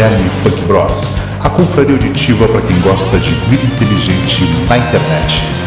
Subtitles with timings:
[0.00, 1.08] Cerne Punk Bros,
[1.40, 5.59] a confraria auditiva para quem gosta de vida inteligente na internet.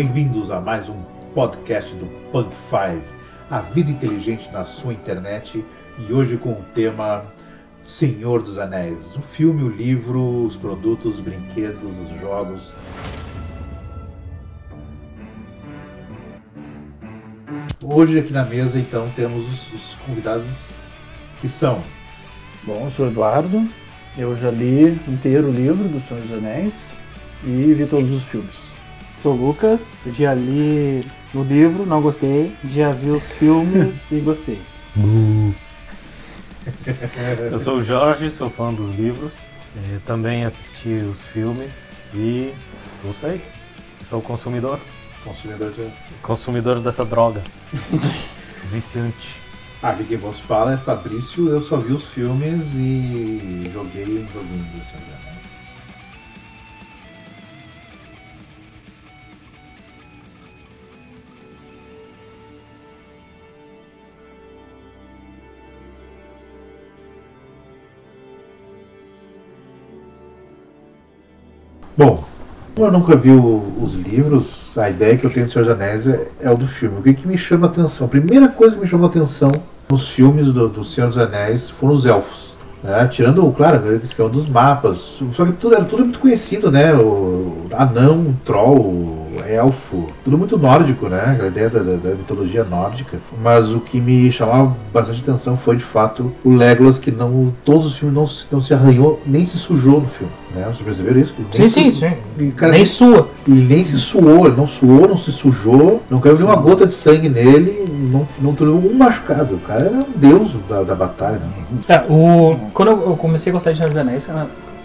[0.00, 0.98] Bem-vindos a mais um
[1.34, 3.02] podcast do Punk Five,
[3.50, 5.62] a vida inteligente na sua internet
[5.98, 7.26] e hoje com o tema
[7.82, 12.72] Senhor dos Anéis, o filme, o livro, os produtos, os brinquedos, os jogos.
[17.84, 20.46] Hoje aqui na mesa então temos os, os convidados
[21.42, 21.84] que são.
[22.62, 23.68] Bom, eu sou Eduardo,
[24.16, 26.90] eu já li inteiro o livro do Senhor dos Anéis
[27.44, 28.69] e vi todos os filmes.
[29.22, 31.04] Sou o Lucas, já li
[31.34, 34.60] o livro, não gostei, já vi os filmes e gostei.
[37.50, 39.34] Eu sou o Jorge, sou fã dos livros,
[39.76, 41.72] eh, também assisti os filmes
[42.14, 42.52] e
[43.04, 43.42] não sei,
[44.08, 44.78] sou consumidor,
[45.22, 45.86] Consumidor de...
[46.22, 47.42] consumidor dessa droga.
[48.72, 49.38] Viciante.
[49.82, 54.64] Ah, quem vos fala é Fabrício, eu só vi os filmes e joguei um joguinho
[54.64, 55.29] do Senhor
[72.00, 72.24] Bom,
[72.74, 75.74] como eu nunca vi o- os livros, a ideia que eu tenho do Senhor dos
[75.74, 76.98] Anéis é, é o do filme.
[76.98, 78.06] O que, que me chama a atenção?
[78.06, 79.52] A primeira coisa que me chamou a atenção
[79.90, 82.54] nos filmes do, do Senhor dos Anéis foram os elfos.
[82.82, 83.06] né?
[83.08, 85.18] Tirando, claro, que é um dos mapas.
[85.34, 86.94] Só que tudo era tudo muito conhecido, né?
[86.94, 89.19] O anão, troll,
[89.54, 91.38] elfo, tudo muito nórdico, né?
[91.40, 93.18] A ideia da, da- da mitologia nórdica.
[93.42, 97.52] Mas o que me chamava bastante atenção foi de fato o Legolas, que não.
[97.64, 100.32] Todos os filmes não, se- não se arranhou, nem se sujou no filme.
[100.54, 100.64] Né?
[100.64, 101.34] Vocês perceberam isso?
[101.50, 102.12] Sim, sim, se- sim.
[102.38, 103.28] e, cara, Nem sua.
[103.46, 106.94] ele nem se suou, ele não suou, não se sujou, não caiu nenhuma gota de
[106.94, 109.54] sangue nele, não, não teve um machucado.
[109.54, 111.38] O cara era um deus da, da batalha.
[111.38, 111.78] Né?
[111.88, 114.28] É, o, quando eu eu comecei a gostar de Senhor dos Anéis,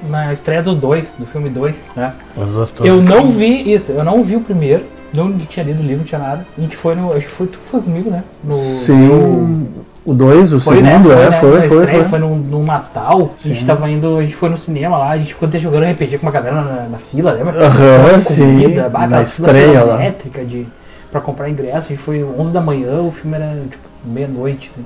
[0.10, 2.14] na, estreia do 2, do filme 2, né?
[2.40, 4.84] As duas Eu não vi isso, eu não vi o primeiro,
[5.14, 6.46] não tinha lido o livro, não tinha nada.
[6.58, 7.14] A gente foi no.
[7.14, 8.24] Acho que foi, tu foi comigo, né?
[8.44, 9.68] No, Sim,
[10.06, 10.92] o 2, o Foi, né?
[10.92, 11.40] segundo, Foi, é, né?
[11.40, 12.10] foi, na foi, estreia, foi.
[12.10, 13.32] foi no, no Natal.
[13.44, 13.66] A gente Sim.
[13.66, 16.28] tava indo, a gente foi no cinema lá, a gente ficou até jogando RPG com
[16.28, 17.66] uma galera na, na fila, lembra?
[17.66, 19.98] Aham, Nossa, sim, comida, na estreia lá.
[19.98, 20.68] métrica de
[21.12, 21.78] pra comprar ingresso.
[21.78, 24.70] A gente foi 11 da manhã, o filme era tipo meia-noite.
[24.72, 24.86] Assim.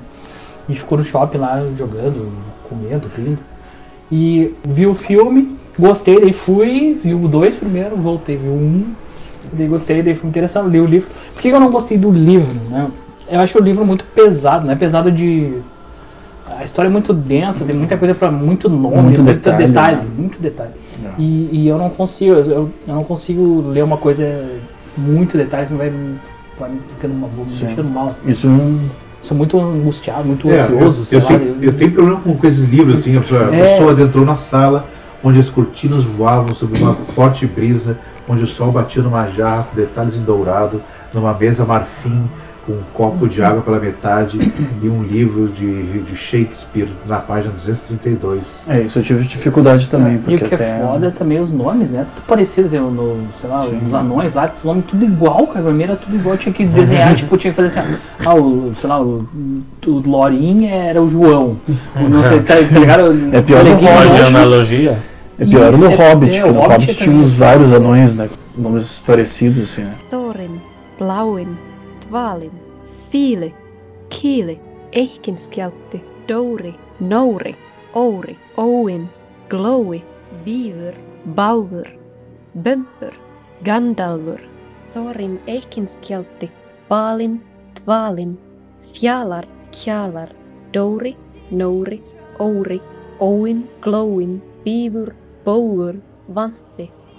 [0.66, 2.32] A gente ficou no shopping lá jogando,
[2.68, 3.38] comendo, rindo.
[4.10, 8.56] E vi o filme, gostei, daí fui, vi o 2 primeiro, voltei, vi o 1,
[8.56, 8.84] um,
[9.52, 11.08] daí gostei, daí fui interessado, li o livro.
[11.32, 12.88] Por que eu não gostei do livro, né?
[13.28, 14.74] Eu acho o livro muito pesado, né?
[14.74, 15.58] Pesado de.
[16.58, 19.96] A história é muito densa, tem muita coisa para muito nome, Muito muito, detalhe, detalhe,
[19.98, 20.06] né?
[20.18, 20.72] muito detalhe.
[21.16, 24.24] E, e eu não consigo, eu, eu não consigo ler uma coisa
[24.96, 25.92] muito detalhe, senão vai,
[26.58, 28.14] vai me ficando mal, vou me deixando mal.
[28.26, 28.78] Isso não.
[29.22, 31.28] Sou muito angustiado, muito É, ansioso, eu, eu, lá.
[31.38, 33.72] tenho, eu tenho problema com, esses livros, assim, a pessoa, a É.
[33.74, 34.86] pessoa adentrou na sala
[35.22, 37.98] onde as cortinas voavam sob uma forte brisa,
[38.28, 40.82] onde o sol batia numa jarra com detalhes em dourado,
[41.12, 42.24] numa mesa marfim,
[42.66, 44.38] com um copo de água pela metade
[44.82, 48.68] e um livro de, de Shakespeare na página 232.
[48.68, 50.78] É, isso eu tive dificuldade também, E porque o que até...
[50.78, 52.06] é foda é também os nomes, né?
[52.14, 53.80] Tudo parecido, assim, no, sei lá, Sim.
[53.84, 55.64] os anões lá, os nomes tudo igual, cara.
[55.64, 57.94] Pra mim era tudo igual, tinha que desenhar, tipo, tinha que fazer assim,
[58.24, 59.26] ah, o, sei lá, o,
[59.86, 61.56] o Lorin era o João.
[61.96, 63.34] O não sei, tá, tá ligado?
[63.34, 64.26] É pior Pode Roxos.
[64.26, 64.98] analogia?
[65.38, 67.72] É pior no é- Hobbit, é, porque o no Hobbit Hobbit é tinha uns vários
[67.72, 68.28] anões, né?
[68.58, 69.94] Nomes parecidos, assim, né?
[70.10, 70.60] Thorin,
[70.98, 71.48] Blauin,
[72.12, 72.52] Valin,
[73.10, 73.54] Fiili,
[74.08, 74.60] Kiili,
[74.92, 77.56] Eikinskjáltti, Dóri, Nóri,
[77.94, 79.08] Óri, Óin,
[79.48, 80.02] Glói,
[80.44, 80.94] Bíður,
[81.34, 81.88] Bálfur,
[82.62, 83.14] Bömpur,
[83.64, 84.40] Gandalfur,
[84.92, 86.50] Thorin Eikinskjáltti,
[86.88, 87.40] Valin,
[87.74, 88.38] Dvalin,
[88.92, 90.34] Fjalar, Kjalar,
[90.72, 91.16] Dóri,
[91.50, 92.02] Nóri,
[92.40, 92.80] Óri,
[93.20, 95.14] Óin, Glóin, Bíður,
[95.44, 96.69] Bólur, Vant.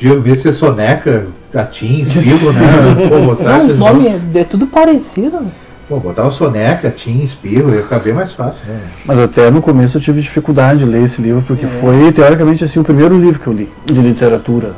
[0.01, 2.61] Podia ver se é soneca, gatinho, espirro, né?
[3.07, 5.39] Pô, botar Não, os nomes é, é tudo parecido.
[5.87, 8.79] Pô, botava soneca, tinha, espirro, ia ficar bem mais fácil, né?
[9.05, 12.79] Mas até no começo eu tive dificuldade de ler esse livro, porque foi, teoricamente, assim,
[12.79, 14.73] o primeiro livro que eu li de literatura.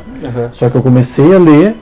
[0.54, 1.76] Só que eu comecei a ler,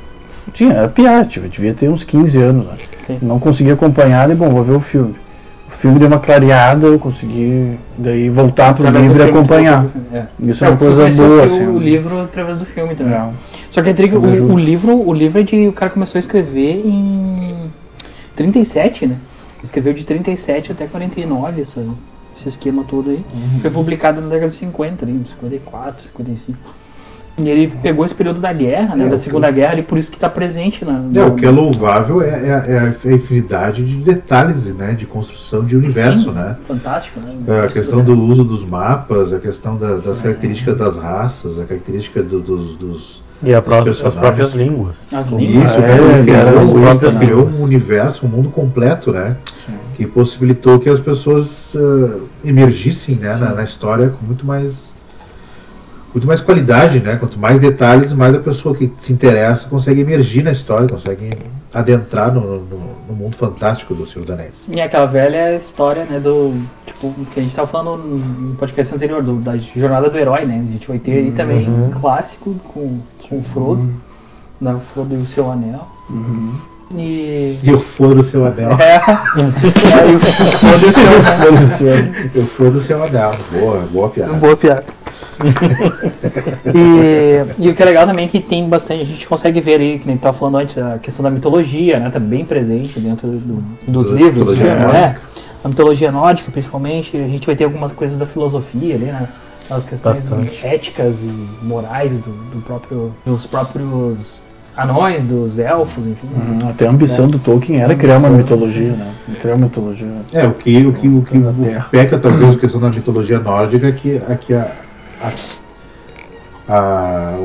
[0.53, 2.83] tinha, era piá, tipo, eu devia ter uns 15 anos, acho.
[2.97, 3.19] Sim.
[3.21, 5.15] Não consegui acompanhar e, bom, vou ver o filme.
[5.81, 9.85] O filme deu uma clareada, eu consegui daí voltar pro Através do livro e acompanhar.
[9.85, 11.65] o filme, Isso é É, uma coisa boa, o, assim.
[11.65, 13.15] o livro através do filme também.
[13.15, 13.29] É.
[13.67, 15.67] Só que a intriga, o, o livro, o livro é de.
[15.67, 17.71] O cara começou a escrever em
[18.35, 19.15] 37, né?
[19.63, 21.83] Escreveu de 37 até 49 essa,
[22.37, 23.25] esse esquema todo aí.
[23.35, 23.59] Uhum.
[23.61, 26.59] Foi publicado na década de 50, ali, 54, 55.
[27.37, 29.05] E ele pegou esse período da guerra, né?
[29.05, 31.01] É, da Segunda Guerra, e por isso que está presente na.
[31.13, 32.65] É, o que é louvável é, é-
[33.05, 36.55] é a infinidade de detalhes, né, de construção de universo, Sim, né?
[36.59, 37.33] Fantástico, né?
[37.47, 41.63] É, A questão do uso dos mapas, a questão da- das características das raças, a
[41.63, 45.03] característica do- dos, dos E a pró- as próprias línguas.
[45.11, 45.71] As Isso, línguas.
[45.71, 49.35] É, criou- as isso, próprias criou um universo, um mundo completo, né?
[49.95, 54.90] Que possibilitou que as pessoas ah, emergissem né, na, na história com muito mais
[56.13, 57.15] muito mais qualidade, né?
[57.17, 61.29] Quanto mais detalhes, mais a pessoa que se interessa consegue emergir na história, consegue
[61.73, 64.65] adentrar no, no- no mundo fantástico do Senhor dos Anéis.
[64.69, 66.53] E aquela velha história, né, do.
[66.85, 70.59] Tipo, que a gente tava falando no podcast anterior, do- da jornada do herói, né?
[70.67, 72.99] A gente vai ter aí também um clássico com,
[73.29, 73.89] com o Frodo,
[74.59, 75.87] da Frodo e o seu anel.
[76.93, 77.57] E.
[77.63, 78.71] E eu for do seu anel.
[78.79, 82.31] É, é, e o Frodo e o seu anel.
[82.35, 83.31] Eu for do seu anel.
[83.51, 84.33] Boa, boa piada.
[84.33, 84.83] Boa piada.
[86.73, 89.75] e, e o que é legal também é que tem bastante, a gente consegue ver
[89.75, 92.09] ali, que nem tava falando antes, a questão da mitologia, né?
[92.09, 94.85] Tá bem presente dentro do- dos livros, do filme, né?
[94.85, 95.21] nórdica.
[95.63, 99.27] A mitologia nórdica, principalmente, a gente vai ter algumas coisas da filosofia ali, né?
[99.69, 100.25] As questões
[100.63, 101.31] éticas e
[101.63, 104.43] morais do, do próprio, dos próprios
[104.75, 106.27] anões, dos elfos, enfim.
[106.35, 109.11] Uhum, Até a ambição do Tolkien era criar uma mitologia, né?
[109.39, 110.09] Criar uma mitologia.
[110.33, 111.87] É, o que, o que, o que Da o Terra.
[111.91, 114.71] peca talvez a questão da mitologia nórdica é que, é que a,
[115.21, 115.31] a,
[116.67, 117.37] a,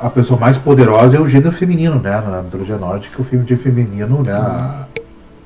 [0.00, 2.20] a pessoa mais poderosa é o gênero feminino, né?
[2.20, 4.86] Na mitologia nórdica, o filme de feminino né,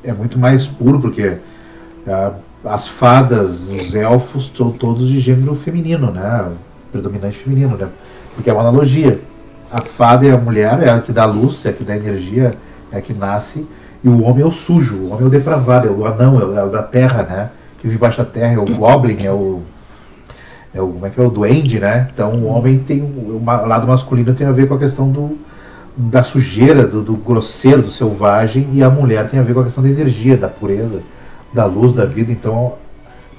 [0.05, 1.37] é muito mais puro, porque
[2.07, 2.33] ah,
[2.65, 6.53] as fadas, os elfos são todos de gênero feminino, né?
[6.93, 7.89] Predominante feminino, né?
[8.35, 9.21] Porque é uma analogia.
[9.73, 12.55] A fada é a mulher, é a que dá luz, é a que dá energia,
[12.93, 13.67] é a que nasce,
[14.03, 16.45] e o homem é o sujo, o homem é o depravado, é o anão, é
[16.45, 17.51] o, é o da terra, né?
[17.79, 19.63] Que vive embaixo da terra, é o goblin, é o.
[20.75, 22.09] É o, como é que é o duende, né?
[22.13, 25.11] Então o homem tem um- o ma- lado masculino tem a ver com a questão
[25.11, 25.37] do,
[25.97, 29.65] da sujeira, do, do grosseiro, do selvagem, e a mulher tem a ver com a
[29.65, 31.01] questão da energia, da pureza,
[31.53, 32.31] da luz, da vida.
[32.33, 32.75] Então,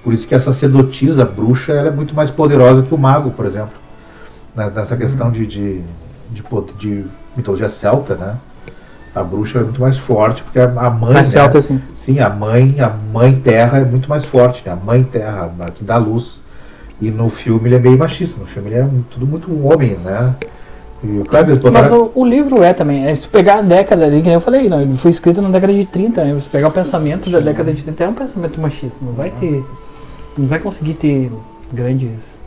[0.03, 3.31] por isso que a sacerdotisa, a bruxa, ela é muito mais poderosa que o mago,
[3.31, 3.73] por exemplo.
[4.55, 4.71] né?
[4.75, 5.81] Nessa questão de, de,
[6.31, 6.43] de,
[6.79, 7.05] de
[7.35, 8.35] mitologia celta, né?
[9.15, 11.13] A bruxa é muito mais forte, porque a, mãe.
[11.13, 11.25] Né?
[11.25, 11.81] celta, assim.
[11.95, 14.73] Sim, a mãe, a mãe terra é muito mais forte, né?
[14.73, 16.40] A mãe terra, a que dá luz.
[17.01, 20.35] E no filme ele é meio machista, no filme ele é tudo muito homem, né?
[21.03, 24.17] E claro, botaram- Mas o, o livro é também, é, se pegar a década ali,
[24.17, 26.39] que nem eu falei, não, ele foi escrito na década de 30, né?
[26.39, 29.65] Se pegar o pensamento da década de 30 é um pensamento machista, não vai ter.
[30.37, 31.31] Não vai conseguir ter
[31.73, 32.39] grandes.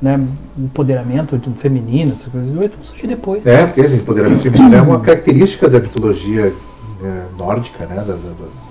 [0.00, 0.20] Né,
[0.58, 3.44] empoderamento de- feminino, essas coisas, vai surgir depois.
[3.46, 6.52] É, porque empoderamento feminino é uma característica da mitologia
[7.02, 7.96] é, nórdica, né?
[7.96, 8.63] Da- da-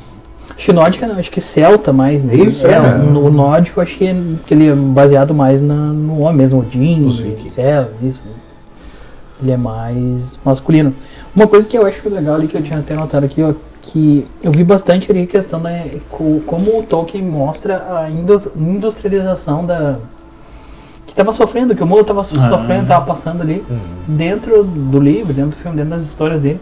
[0.56, 2.36] Acho que nórdica não, acho que celta mais, né?
[2.36, 2.80] Isso, é.
[2.80, 6.60] O, o nórdico acho que, é- que ele é baseado mais na, no homem mesmo,
[6.60, 7.06] Odin.
[7.06, 7.60] Os vikings.
[7.60, 8.22] É, isso.
[9.42, 10.94] Ele é mais masculino.
[11.36, 14.26] Uma coisa que eu acho legal ali, que eu tinha até notado aqui, ó, que
[14.42, 15.72] eu vi bastante ali a questão da
[16.10, 19.98] co- como o Tolkien mostra a indu- industrialização da
[21.06, 23.64] que estava sofrendo, que o mundo estava sofrendo, estava passando ali
[24.08, 26.60] dentro do livro, dentro do filme, dentro das histórias dele.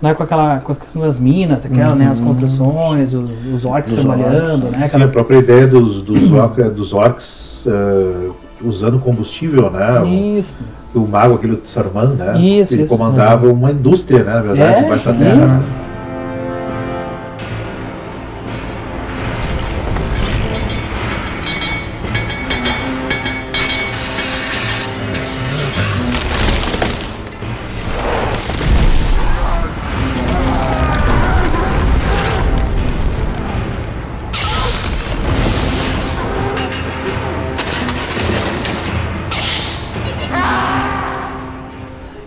[0.00, 3.64] Não é com aquela com a questão das minas, aquela, né, as construções, os, os
[3.64, 8.30] orcs trabalhando, né, Sim, aquela a própria ideia dos, dos, orc, dos orcs eh,
[8.62, 10.00] usando combustível, né?
[10.00, 10.06] O-
[10.38, 10.54] Isso.
[10.94, 12.38] O, mago, aquele Saruman, né?
[12.40, 12.96] Isso, ele isso.
[12.96, 14.34] comandava uma indústria, né?
[14.34, 15.46] Na verdade, É, embaixo da terra.
[15.46, 15.85] isso.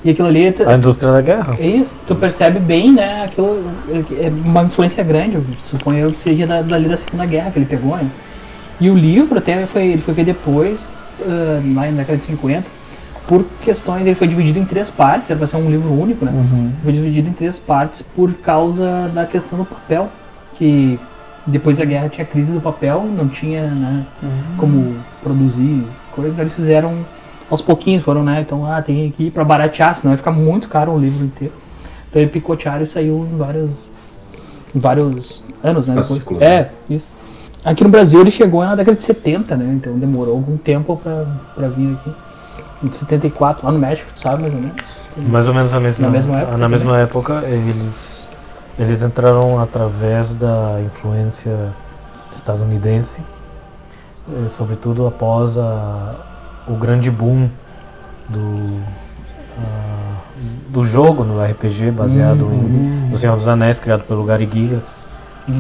[0.10, 1.56] E aquilo ali tu- A indústria da guerra.
[1.60, 3.64] é isso, tu percebe bem, né, aquilo
[4.20, 7.60] é uma influência grande, eu suponho eu que seja da, dali da Segunda Guerra que
[7.60, 8.10] ele pegou, né?
[8.82, 12.72] E o livro até foi, ele foi feito depois, ah, lá na década de 50,
[13.28, 16.32] por questões, ele foi dividido em três partes, era para ser um livro único, né?
[16.84, 20.10] Foi dividido em três partes por causa da questão do papel,
[20.56, 21.00] que
[21.46, 24.06] depois da guerra tinha crise do papel, não tinha né,
[24.58, 27.06] como produzir coisas, eles fizeram
[27.50, 28.42] aos pouquinhos, foram, né?
[28.42, 31.54] Então, ah, tem aqui para baratear, senão vai ficar muito caro o livro inteiro.
[32.10, 33.70] Então ele picotearam e saiu em vários,
[34.76, 35.94] em vários anos, né?
[35.96, 36.10] Depois.
[36.10, 36.70] Fascículos, É, né?
[36.90, 37.08] isso.
[37.64, 39.74] Aqui no Brasil ele chegou na década de 70, né?
[39.76, 41.26] Então demorou algum tempo pra,
[41.56, 42.16] pra vir aqui.
[42.82, 44.82] Em 74, lá no México, tu sabe mais ou menos?
[45.18, 46.70] Mais ou menos na mesma, Na mesma época Na também?
[46.70, 48.28] mesma época, eles,
[48.80, 51.58] eles entraram através da influência
[52.34, 53.20] estadunidense,
[54.32, 56.16] eh, sobretudo após a,
[56.70, 57.50] o grande boom
[58.30, 58.80] do,
[59.58, 60.16] ah,
[60.70, 65.06] do jogo no RPG baseado em No Senhor dos Anéis, criado pelo Gary Gygax,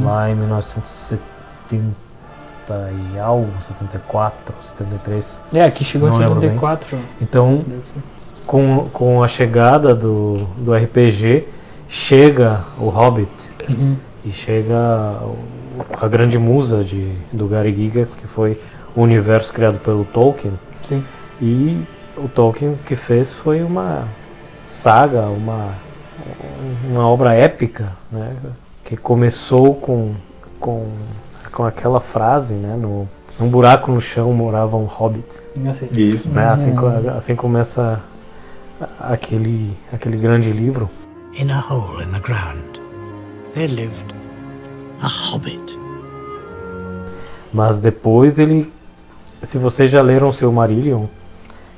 [0.03, 1.93] lá em 1970
[3.15, 5.39] e algo, 74, 73.
[5.53, 6.49] É, aqui chegou em lembro bem.
[6.51, 6.97] 74.
[7.19, 7.63] Então,
[8.45, 11.47] com, com a chegada do, do RPG,
[11.87, 13.29] chega o Hobbit
[13.67, 13.95] Uhum.
[14.25, 14.75] e chega
[15.23, 15.37] o-
[15.99, 18.59] a grande musa de, do Gary Gygax, que foi
[18.95, 20.53] o universo criado pelo Tolkien.
[20.89, 21.03] Sim.
[21.41, 21.79] E
[22.17, 24.07] o Tolkien que fez foi uma
[24.67, 25.73] saga, uma,
[26.89, 28.35] uma obra épica, né?
[28.83, 30.13] que começou com,
[30.59, 30.85] com,
[31.53, 32.75] com aquela frase, né?
[32.75, 33.07] no,
[33.39, 35.25] num buraco no chão morava um hobbit.
[35.91, 36.27] Isso.
[36.29, 36.49] Né?
[36.49, 38.01] Assim, co- assim começa
[38.99, 40.89] aquele, aquele grande livro.
[41.39, 42.79] In a hole in the ground,
[43.53, 44.13] there lived
[45.01, 45.79] a hobbit.
[47.53, 48.71] Mas depois ele,
[49.43, 51.05] se vocês já leram seu Marillion,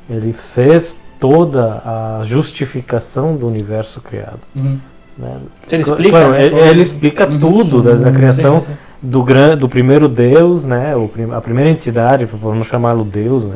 [0.10, 4.40] ele fez toda a justificação do universo criado.
[4.56, 4.80] Uhum.
[5.18, 5.38] Né?
[5.72, 7.40] Ele explica, claro, né, ele, ele explica Uhum.
[7.40, 8.78] tudo da, da Sim, criação sim, sim.
[9.02, 10.96] do gran, do primeiro Deus, né?
[10.96, 13.56] O, prim- a primeira entidade, vamos chamá-lo Deus, né?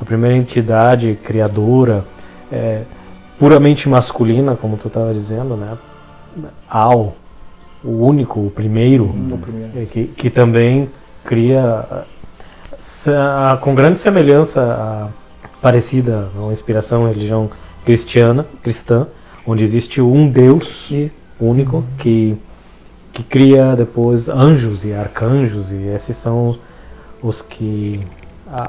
[0.00, 2.04] A primeira entidade criadora,
[2.50, 2.82] é,
[3.38, 5.76] puramente masculina, como tu estava dizendo, né?
[6.68, 7.14] Al,
[7.84, 9.14] o único, o primeiro,
[9.76, 10.88] é, que, que também
[11.24, 11.86] cria
[13.60, 15.08] com grande semelhança
[15.60, 17.50] parecida uma inspiração à religião
[17.84, 19.06] cristiana, cristã,
[19.46, 20.90] onde existe um Deus
[21.40, 22.36] único que,
[23.12, 26.56] que cria depois anjos e arcanjos e esses são
[27.22, 28.00] os, que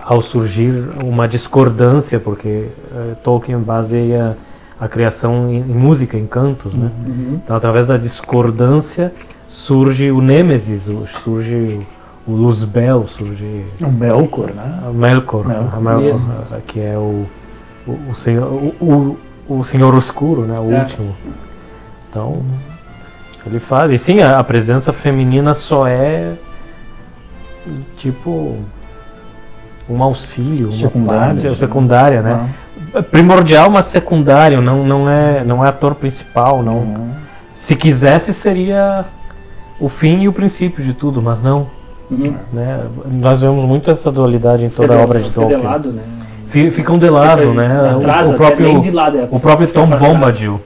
[0.03, 0.71] ao surgir
[1.03, 4.35] uma discordância porque eh, Tolkien baseia
[4.79, 6.89] a criação em, música, em cantos, né?
[7.05, 7.39] Uhum.
[7.43, 9.13] Então através da discordância
[9.47, 11.85] surge o Nêmesis, o- surge
[12.27, 14.79] o, o Luzbel, surge O Melkor, né?
[14.87, 15.69] a Melkor, Melkor.
[15.73, 16.19] a Melkor,
[16.53, 17.25] eh, que é o,
[17.87, 19.17] o, o senhor, o,
[19.47, 20.59] o, o senhor oscuro, né?
[20.59, 20.79] O É.
[20.81, 21.15] último.
[22.09, 22.41] Então
[23.45, 26.33] ele fala, e sim, a, a presença feminina só é
[27.97, 28.57] tipo
[29.89, 31.55] um auxílio, uma Secundária, parte, né?
[31.55, 32.49] secundária, né?
[33.11, 36.77] Primordial, mas secundário, não, não é não é ator principal, não.
[36.79, 37.11] Uhum.
[37.53, 39.05] Se quisesse seria
[39.79, 41.67] o fim e o princípio de tudo, mas não.
[42.11, 42.35] Uhum.
[42.53, 42.81] Né?
[43.11, 45.59] Nós vemos muito essa dualidade em toda a obra de Fica Tolkien.
[45.59, 46.01] de lado, né?
[46.49, 47.95] Fi- Ficam de lado, Fica né?
[47.97, 49.27] atrás, o, o próprio, de lado, é.
[49.31, 49.87] o próprio Fica Tom.
[49.97, 50.61] Bombadil,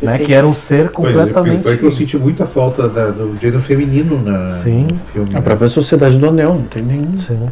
[0.00, 0.18] né?
[0.18, 1.62] Que era um ser Pois é, completamente.
[1.62, 4.86] foi que eu senti muita falta da- do gênero feminino na, Sim.
[4.90, 5.30] no filme.
[5.30, 5.40] A né?
[5.40, 7.48] própria Sociedade do Anel, não tem nenhum Sim.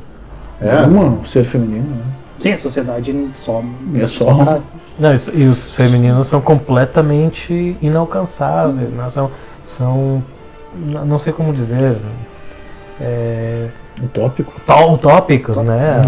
[0.60, 0.86] É.
[0.86, 1.84] nenhuma ser feminino.
[1.88, 2.02] Né?
[2.38, 3.62] Sim, a sociedade só.
[3.94, 4.58] É só.
[4.98, 9.08] Não, isso- e os femininos são completamente inalcançáveis, né?
[9.10, 9.30] São,
[9.62, 10.22] são,
[11.06, 11.96] não sei como dizer,
[13.00, 13.66] é,
[14.02, 14.52] Utópico.
[14.66, 16.02] tó- utópicos, né?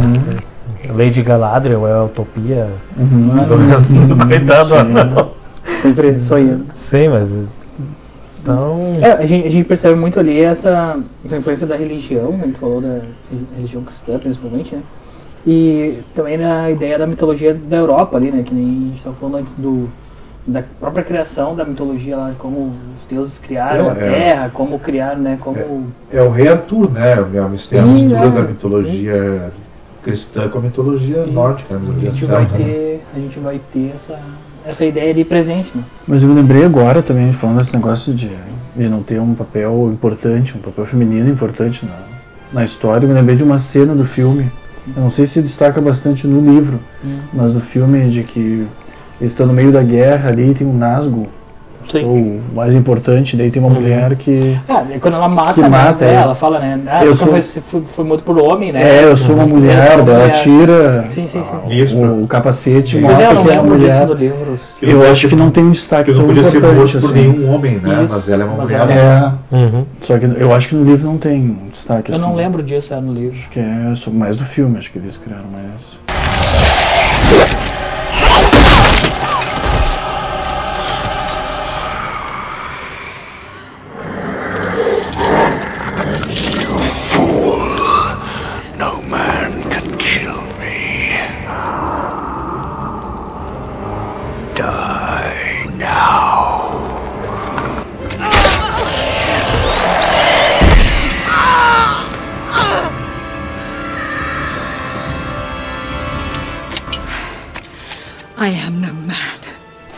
[0.95, 4.07] Lady Galadriel é a utopia Uhum.
[4.09, 4.77] do coitado Sim.
[4.77, 5.31] anão.
[5.81, 6.67] Sempre sonhando.
[6.75, 7.31] Sim, mas
[8.43, 12.41] então É, a gente, a gente percebe muito ali essa, essa influência da religião, né?
[12.43, 14.83] a gente falou da re- religião cristã principalmente, né?
[15.47, 18.43] E também na ideia da mitologia da Europa ali, né?
[18.45, 19.89] Que nem a gente estava falando antes do,
[20.47, 24.11] da própria criação da mitologia lá, como os deuses criaram É, a é.
[24.11, 25.39] terra, como criar, né?
[25.41, 25.87] Como.
[26.11, 27.13] É o rei Arthur, né?
[27.13, 28.31] É mistura, a Sim, mistura é.
[28.31, 29.53] da mitologia
[30.03, 32.51] cristã com a mitologia E nórdica, a a mitologia gente vai né?
[32.57, 34.19] ter, a gente vai ter essa,
[34.65, 35.83] essa ideia ali presente, né?
[36.09, 38.29] Mas eu me lembrei agora também, falando desse negócio de,
[38.77, 41.99] de não ter um papel importante, um papel feminino importante na,
[42.53, 43.05] na história.
[43.05, 44.51] Eu me lembrei de uma cena do filme.
[44.97, 47.19] Eu não sei se destaca bastante no livro, Hum.
[47.33, 48.67] mas no filme de que
[49.21, 51.27] eles estão no meio da guerra ali tem um Nazgûl.
[51.91, 52.05] Sim.
[52.05, 54.57] Ou o mais importante, daí tem uma mulher que.
[54.69, 56.15] Ah, e quando ela mata, Que né, mata, é.
[56.15, 56.81] ela fala, né?
[56.87, 59.01] Ah, Eu sou- foi, foi, foi morto por homem, né?
[59.01, 60.43] É, eu sou uma mulher, sou daí ela mulher.
[60.43, 61.95] tira Sim, sim, sim.
[61.97, 64.07] o, o capacete e Pois Pois é, mostra eu não é a lembro disso mulher.
[64.07, 64.61] do livro.
[64.81, 67.01] Eu podia acho que não tem um destaque que não tão podia ser importante morto
[67.01, 67.29] por assim.
[67.33, 68.05] nenhum homem, né?
[68.05, 68.91] Isso, Mas ela é uma mas mulher.
[68.91, 69.85] ela- É, uhum.
[70.05, 72.25] só que eu acho que no livro não tem destaque Eu assim.
[72.25, 73.37] não lembro disso, era no livro.
[73.37, 77.72] Acho que é mais do filme, acho que eles criaram mais.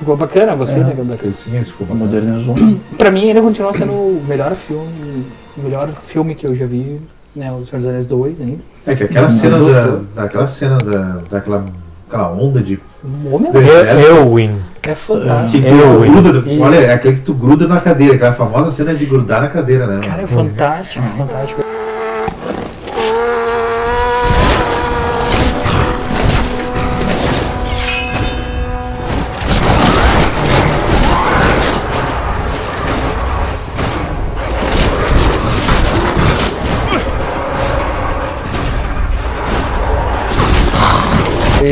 [0.04, 0.84] Ficou bacana, gostei É.
[0.84, 1.08] daquele.
[1.08, 1.34] daquele.
[1.34, 2.04] Sim, esse ficou bacana.
[2.04, 2.54] Modernizou.
[2.98, 5.24] Pra mim ele continua sendo o melhor filme,
[5.56, 7.00] o melhor filme que eu já vi,
[7.34, 7.50] né?
[7.50, 8.58] O Senhor dos Anéis 2 ainda.
[8.86, 11.64] É que aquela Não, cena da, daquela cena da, daquela
[12.06, 14.90] aquela onda de O homem É.
[14.90, 15.66] É que fantástico.
[15.66, 16.62] Eu, gruda, Isso.
[16.62, 19.86] olha, é aquele que tu gruda na cadeira, aquela famosa cena de grudar na cadeira,
[19.86, 20.00] né?
[20.06, 21.62] Cara, é fantástico, fantástico.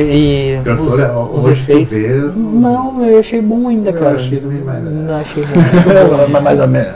[0.02, 1.94] E, os, Cantora, os hoje tu efeitos.
[1.94, 4.16] vê, Não, eu achei bom ainda, Eu cara.
[4.16, 4.90] achei também mais, né?
[4.90, 6.28] Não achei bom.
[6.30, 6.92] Mas mais ou menos.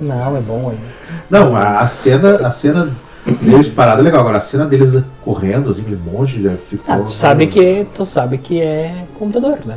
[0.00, 0.92] Não, é bom ainda.
[1.30, 2.90] Não, a cena, a cena
[3.26, 6.94] deles parada é legal, agora a cena deles correndo, assim, aquele monte já ficou.
[6.94, 9.76] Ah, tu sabe que tu sabe que é computador, né?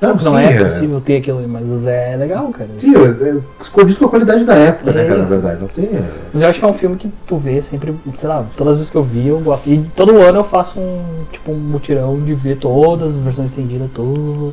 [0.00, 0.64] Não, não sim, é, é.
[0.64, 2.68] possível ter aquilo, ali, mas o Zé é legal, cara.
[2.76, 3.36] Sim, é, é,
[3.72, 5.32] condiz com a qualidade da época, né, É cara, na isso.
[5.32, 5.60] verdade.
[5.62, 5.84] Não tem.
[5.86, 8.72] é, Mas eu acho que é um filme que tu vê sempre, sei lá, todas
[8.72, 9.70] as vezes que eu vi eu gosto.
[9.70, 13.88] E todo ano eu faço um tipo um mutirão de ver todas as versões estendidas,
[13.94, 14.52] tudo.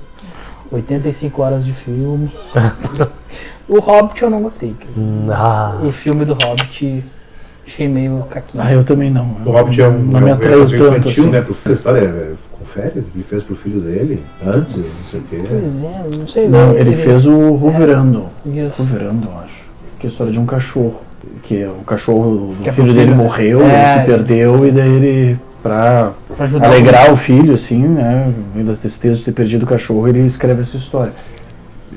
[0.72, 2.32] 85 horas de filme.
[3.68, 4.74] o Hobbit eu não gostei.
[5.30, 7.04] Ah, O filme do Hobbit
[7.74, 8.64] achei meio caquinho.
[8.64, 9.36] Ah, eu também não.
[9.46, 10.76] O Hobbit é um, não é me atraiu é tanto.
[10.76, 11.32] infantil, assim.
[11.32, 11.42] né?
[11.42, 15.44] Porque a história é, confere, ele fez pro filho dele, antes, não sei o quê.
[15.48, 16.50] Pois é, não sei.
[16.50, 18.26] Não, ele fez o Roverando.
[18.46, 18.84] Isso.
[18.84, 19.62] Roverando, eu acho.
[20.00, 20.96] Que é a história de um cachorro.
[21.44, 24.90] Que o cachorro, Que é o filho dele morreu, É, ele se perdeu e daí
[24.90, 28.34] ele, pra Pra ajudar alegrar o filho, assim, né?
[28.56, 31.12] E da tristeza de ter perdido o cachorro, ele escreve essa história.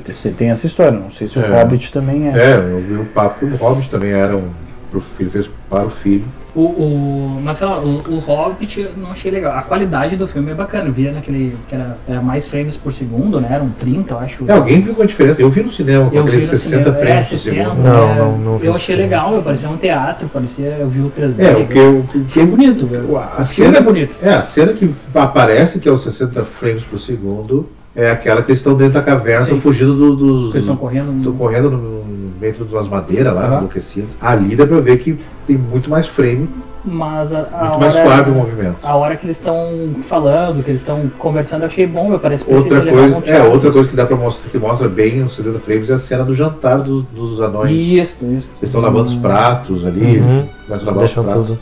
[0.06, 1.62] Você tem essa história, não sei se o É.
[1.62, 2.32] Hobbit também é.
[2.36, 4.48] É, eu vi o papo que o Hobbit também era um.
[4.94, 6.24] Pro filho, fez para o filho.
[6.54, 9.58] O, o, mas sei lá, o, o Hobbit eu não achei legal.
[9.58, 10.84] A qualidade do filme é bacana.
[10.88, 11.56] Eu via naquele.
[11.68, 13.48] que era, era mais frames por segundo, né?
[13.50, 14.44] Eram 30, eu acho.
[14.46, 15.42] É, alguém viu a diferença?
[15.42, 16.96] Eu vi no cinema com eu aqueles no 60 cinema.
[16.96, 17.82] É, frames por 60, segundo.
[17.82, 18.14] Não, né?
[18.20, 19.24] não, não Eu achei diferença.
[19.26, 20.76] legal, parecia um teatro, parecia.
[20.78, 21.40] Eu vi o 3D.
[21.40, 22.06] É, o que eu.
[22.24, 22.88] Achei bonito.
[23.36, 24.16] A o cena, é bonito.
[24.22, 28.52] É, a cena que aparece, que é os 60 frames por segundo, é aquela que
[28.52, 29.56] eles estão dentro da caverna, Sim.
[29.56, 30.50] estão fugindo do- dos.
[30.50, 31.16] Eles estão correndo.
[31.18, 33.56] Estão correndo no, no meio de umas madeiras lá, Aham.
[33.58, 34.10] enlouquecidas.
[34.20, 36.48] Ali dá pra ver que tem muito mais frame,
[36.84, 38.76] Mas a, a muito hora, mais suave o movimento.
[38.82, 42.18] A hora que eles estão falando, que eles estão conversando, eu achei bom, meu.
[42.18, 45.22] Parece que Outra coisa, um é, outra coisa que dá pra mostrar, que mostra bem
[45.22, 47.70] os 60 frames é a cena do jantar dos, dos anões.
[47.72, 48.26] Isso, isso.
[48.26, 50.46] Eles estão lavando os pratos ali, Uhum.
[50.66, 51.46] começam a lavar deixam os pratos.
[51.48, 51.58] tudo.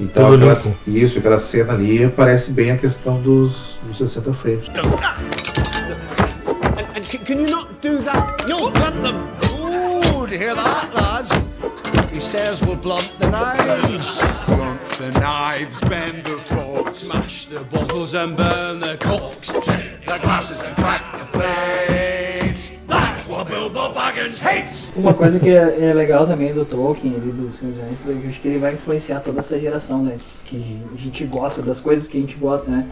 [0.00, 0.76] Então tudo aquela, limpo.
[0.88, 4.64] isso, aquela cena ali parece bem a questão dos, dos 60 frames.
[7.24, 8.44] Can, you not do that?
[8.48, 9.53] You'll blunt them.
[10.24, 11.32] Do you hear that, lads?
[12.10, 14.22] He says we'll blunt the knives.
[14.46, 20.18] Blunt the knives, bend the forks, smash the bottles and burn the corks, drink the
[20.22, 22.70] glasses and crack the plates.
[22.86, 24.90] That's what Bilbo Baggins hates.
[24.96, 28.16] Uma coisa que é, é legal também do Tolkien e do Senhor dos Anéis, eu
[28.26, 30.16] acho que ele vai influenciar toda essa geração, né?
[30.46, 32.88] Que a gente gosta, das coisas que a gente gosta, né?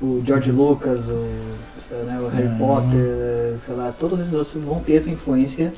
[0.00, 1.26] O George Lucas, o,
[2.04, 5.72] né, o Harry Potter, sei lá, todos esses outros vão ter essa influência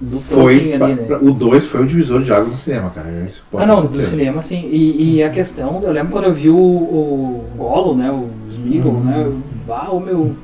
[0.00, 1.04] do Foi, ali, né?
[1.06, 3.08] pra- o 2 foi o divisor de água do cinema, cara.
[3.28, 4.68] Isso pode Ah não, do cinema sim.
[4.70, 8.10] E, e a questão, eu lembro quando eu vi o, o Gollum, né?
[8.10, 9.32] O Smeagol, né?
[9.66, 10.34] Vá, o meu.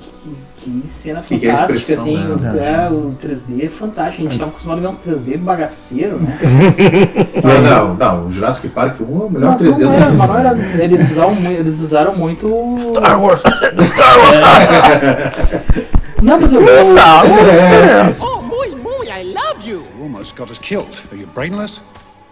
[0.63, 2.17] Que, que cena Que é fantástica, assim.
[2.19, 2.87] né?
[2.89, 4.23] É, o 3D é fantástico.
[4.27, 6.39] A gente tava acostumado a ver uns 3D bagaceiro, né?
[7.45, 10.07] Ah, não, não, o Jurassic Park 1 é o melhor Não, 3D não do era,
[10.07, 10.19] mundo.
[10.19, 10.59] mas não era.
[10.85, 12.77] Eles usaram, eles usaram muito.
[12.79, 13.41] Star Wars!
[16.23, 16.61] Não, mas eu.
[16.69, 16.83] É,
[18.21, 18.38] Oh, muy,
[20.39, 21.05] got us killed.
[21.11, 21.81] Are you brainless?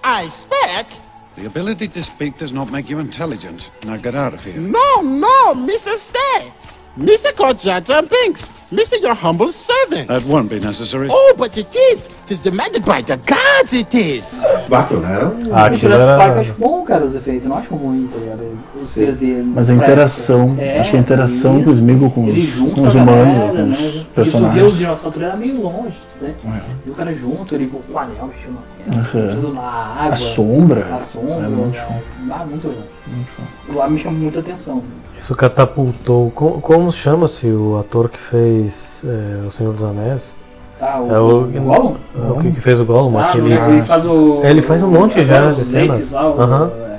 [0.05, 0.87] I speak.
[1.35, 3.69] The ability to speak does not make you intelligent.
[3.83, 4.57] Now get out of here.
[4.57, 5.97] No, no, Mrs.
[5.97, 6.53] Stay.
[6.97, 7.35] Mr.
[7.35, 8.55] called Jar Jar Binks.
[8.73, 9.01] Mr.
[9.01, 10.09] Your humble servant.
[10.09, 11.07] That won't be necessary.
[11.11, 12.09] oh, but it is.
[12.25, 14.43] It is demanded by the gods, it is.
[14.43, 15.15] Né?
[15.15, 15.55] Era um...
[15.55, 16.41] Ah, aquilo Park eu era.
[16.41, 17.45] acho bom, cara, os efeitos.
[17.45, 18.59] Eu não acho ruim, tá ligado?
[18.77, 19.07] Os Sim.
[19.07, 19.53] 3D.
[19.55, 20.57] Mas a interação.
[20.59, 21.65] É, acho que a interação isso.
[21.65, 23.77] com os Smeagol, com os, com os humanos, galera, com né?
[23.79, 24.79] os Porque tu vê os personagens.
[24.79, 26.35] dinossauros era meio longe, né?
[26.45, 26.61] É.
[26.87, 29.35] E o cara junto, ele com o anel mexendo na Aham.
[29.35, 30.13] tudo na água.
[30.13, 30.87] A sombra.
[30.95, 31.35] A sombra.
[31.35, 32.03] É muito show.
[32.31, 32.85] Ah, muito legal.
[33.07, 33.77] Muito show.
[33.77, 34.83] Lá me chamou muita atenção.
[35.19, 36.31] Isso catapultou.
[36.31, 38.56] Como, como chama-se o ator que fez
[39.05, 40.35] é, O Senhor dos Anéis?
[40.81, 41.95] Ah, o, É o, o Gollum?
[42.31, 43.17] o que, que fez o Gollum?
[43.19, 43.53] Ah, aquele.
[43.55, 44.41] ele faz o.
[44.45, 46.11] Ele faz um monte já de cenas.
[46.13, 46.97] Lá, o- é,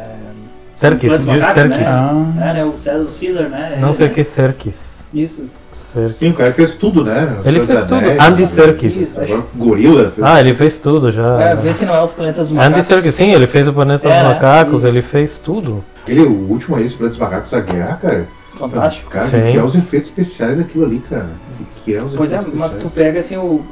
[0.75, 1.79] Serkis, Serkis.
[1.79, 1.85] Né?
[1.87, 2.49] Ah.
[2.49, 2.65] É, né?
[2.65, 3.77] O o Caesar, né?
[3.79, 4.13] Não Ele, sei né?
[4.13, 5.03] que Serkis.
[5.13, 5.43] Isso.
[5.73, 6.17] Serkis.
[6.17, 7.35] Sim, o cara fez tudo, né?
[7.45, 7.97] Ele Senhor fez dos tudo.
[7.97, 8.45] Anéis, Andy?
[8.47, 8.95] Serkis.
[9.01, 10.11] Isso, Gorila.
[10.11, 10.27] Fez...
[10.27, 11.41] Ah, ele fez tudo já.
[11.41, 12.85] É, vê se não é o Planeta dos Andy Macacos.
[12.85, 14.33] Serkis, sim, ele fez o Planeta É, dos né?
[14.33, 15.83] Macacos, E- ele fez tudo.
[16.03, 18.27] Aquele, o último aí, os Planetas Macacos da Guerra, cara.
[18.57, 19.09] Fantástico.
[19.09, 19.51] Cara, Sim.
[19.51, 21.27] que é os efeitos especiais daquilo ali, cara.
[21.85, 22.93] Que é os Pois é, efeitos mas tu especiais.
[23.07, 23.63] pega assim o,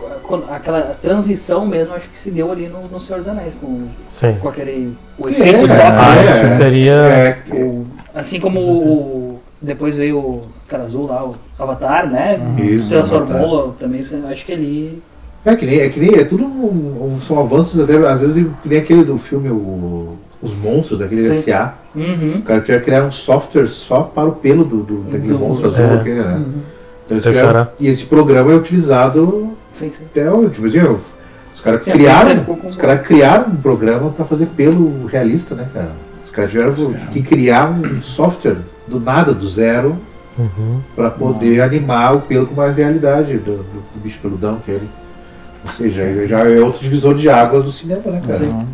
[0.51, 4.35] aquela transição mesmo, acho que se deu ali no, no Senhor dos Anéis, com, Sim.
[4.39, 6.93] com aquele o efeito é, do é, que seria.
[6.93, 12.39] É, o- assim como o, depois veio o cara azul lá, o Avatar, né?
[12.57, 15.01] Isso, Transformou também, isso, acho que ali.
[15.45, 18.47] É que nem, é que nem, é tudo um- um- são avanços até, às vezes
[18.63, 21.41] que nem aquele do filme o- Os Monstros, daquele Sim.
[21.51, 21.73] SA.
[21.95, 22.35] Uhum.
[22.37, 25.39] O cara tinha que criar um software só para o pelo do, do- daquele Do-
[25.39, 25.93] monstro azul, é.
[25.95, 26.43] aquele, né?
[27.05, 30.05] Então, eles criaram- e esse programa é utilizado Sim, sim.
[30.05, 30.53] até hoje.
[30.55, 30.97] Tipo assim,
[31.53, 35.91] os caras criaram, com- os caras criaram um programa para fazer pelo realista, né, cara?
[36.25, 36.73] Os caras tiveram
[37.11, 39.95] que criar um software do nada, do zero,
[40.37, 40.79] Uhum.
[40.95, 44.89] para poder animar o pelo com mais realidade do, do, do bicho peludão que ele.
[45.63, 48.39] Ou seja, já é outro divisor de águas do cinema, né, cara?
[48.39, 48.65] Sim.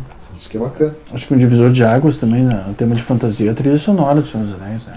[0.42, 0.92] Isso que é bacana.
[1.14, 4.20] Acho que um divisor de águas também, né, no tema de fantasia, a trilha sonora
[4.20, 4.94] do Senhor dos Anéis, né?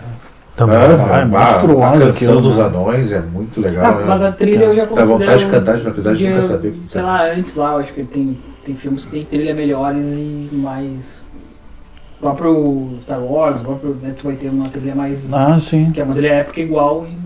[0.57, 0.75] Também.
[0.77, 2.63] Ah, é monstruosa a canção aquilo, dos né?
[2.63, 4.05] anões é muito legal, Ah, né?
[4.07, 5.17] mas a trilha eu já Dá considero.
[5.19, 7.07] vontade de cantar, apesar de de- nunca saber o que Sei tá.
[7.07, 11.23] lá, antes lá, eu acho que tem, tem filmes que tem trilha melhores e mais.
[12.17, 15.31] O próprio Star Wars, o próprio, né, tu vai ter uma trilha mais.
[15.31, 15.91] Ah, sim.
[15.91, 17.24] Que é uma trilha épica igual e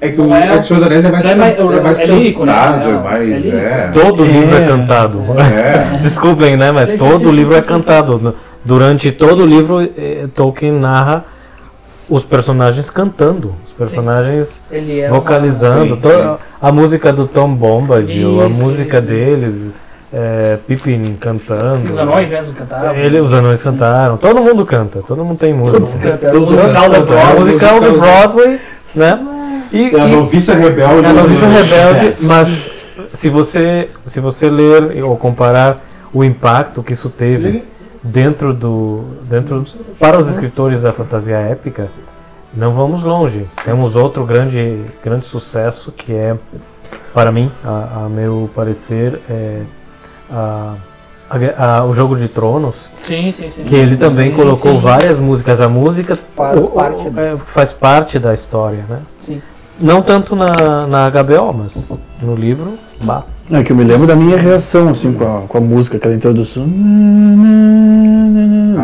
[0.00, 2.00] É que o é- é, Senhor dos Anéis é mais, não é mais- é mais
[2.00, 2.52] é lírico, né?
[2.52, 3.22] cantado, Não, é mais.
[3.22, 3.56] é lírico.
[3.56, 4.66] É, Todo livro é É.
[4.66, 5.22] cantado.
[5.40, 5.98] É.
[6.02, 6.70] Desculpem, né?
[6.70, 8.34] Mas Sim, todo sim, livro sim, é sim, cantado.
[8.64, 11.24] Durante todo o livro, eh, Tolkien narra
[12.10, 15.08] os personagens cantando, os personagens ele é.
[15.08, 15.94] vocalizando.
[15.96, 16.36] Sim.
[16.60, 19.06] A música do Tom Bombadil, a Isso, música isso.
[19.06, 19.54] deles,
[20.12, 21.80] é, Pippin cantando.
[21.84, 22.94] Uma, os anões mesmo cantavam.
[22.96, 24.16] Ele, os anões cantaram.
[24.18, 25.78] Todo mundo canta, todo mundo tem música.
[25.78, 26.30] Todos cantam.
[26.32, 26.54] Todo.
[26.58, 28.58] É musical do Broadway,
[28.94, 29.18] né?
[29.76, 31.04] E, É a noviça rebelde.
[31.06, 32.14] é a noviça rebelde, É.
[32.22, 32.70] mas
[33.12, 35.78] se você, se você ler ou comparar
[36.12, 37.62] o impacto que isso teve
[38.02, 39.64] dentro do, dentro
[39.98, 41.88] para os escritores da fantasia épica,
[42.54, 43.46] não vamos longe.
[43.64, 46.36] Temos outro grande, grande sucesso que é,
[47.12, 49.60] para mim, a, a meu parecer, é
[50.30, 50.74] a,
[51.28, 53.64] a- a- o Jogo de Tronos, Sim, sim, sim.
[53.64, 54.80] que ele também Sim, colocou sim.
[54.80, 55.60] várias músicas.
[55.60, 57.32] A música Faz o- o- parte, né?
[57.34, 59.00] é, faz parte da história, né?
[59.20, 59.42] Sim.
[59.80, 61.88] Não tanto na, na HBO, mas
[62.22, 63.24] no livro, bah.
[63.50, 66.14] É que eu me lembro da minha reação, assim, com a, com a música, aquela
[66.14, 66.66] introdução.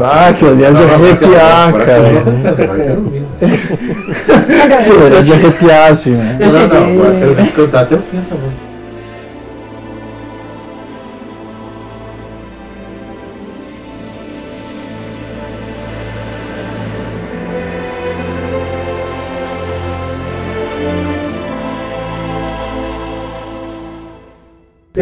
[0.05, 2.09] Ah, aquilo ali é de arrepiar, cara.
[4.85, 6.39] que é de arrepiar, assim, né?
[6.39, 8.72] Não, não, agora eu cantar até o fim essa música.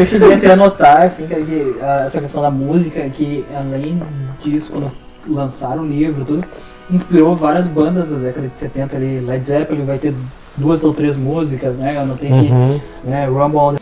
[0.01, 1.75] Eu cheguei até a notar, assim, que que,
[2.07, 4.01] essa questão da música, que além
[4.43, 4.91] disso, quando
[5.27, 6.43] lançaram o livro, tudo,
[6.89, 9.19] inspirou várias bandas da década de 70 ali.
[9.19, 10.13] Led Zeppelin vai ter
[10.57, 11.95] duas ou três músicas, né?
[11.97, 12.79] Eu notei que, Uhum.
[13.03, 13.75] né, Rumble on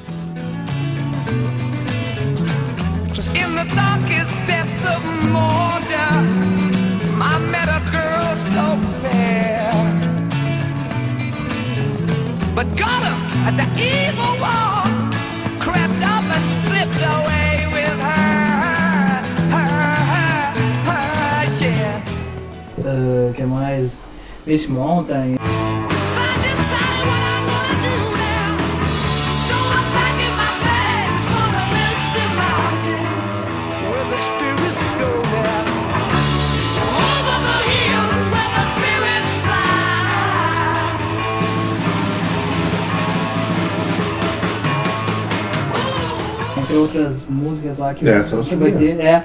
[48.07, 48.99] É, eu que vai ter.
[48.99, 49.23] É,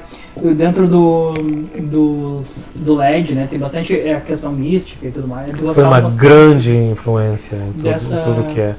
[0.54, 1.42] dentro do,
[1.90, 2.42] do,
[2.76, 3.46] do LED, né?
[3.48, 5.50] Tem bastante é, questão mística e tudo mais.
[5.58, 8.74] Foi uma grande influência em tudo, Dessa- em tudo que é.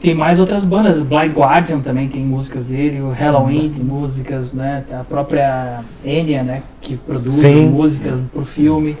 [0.00, 4.84] Tem mais outras bandas, Blind Guardian também tem músicas dele, o Halloween tem músicas, né?
[4.92, 6.62] A própria Enya, né?
[6.80, 7.64] Que produz Sim.
[7.66, 8.96] as músicas pro filme,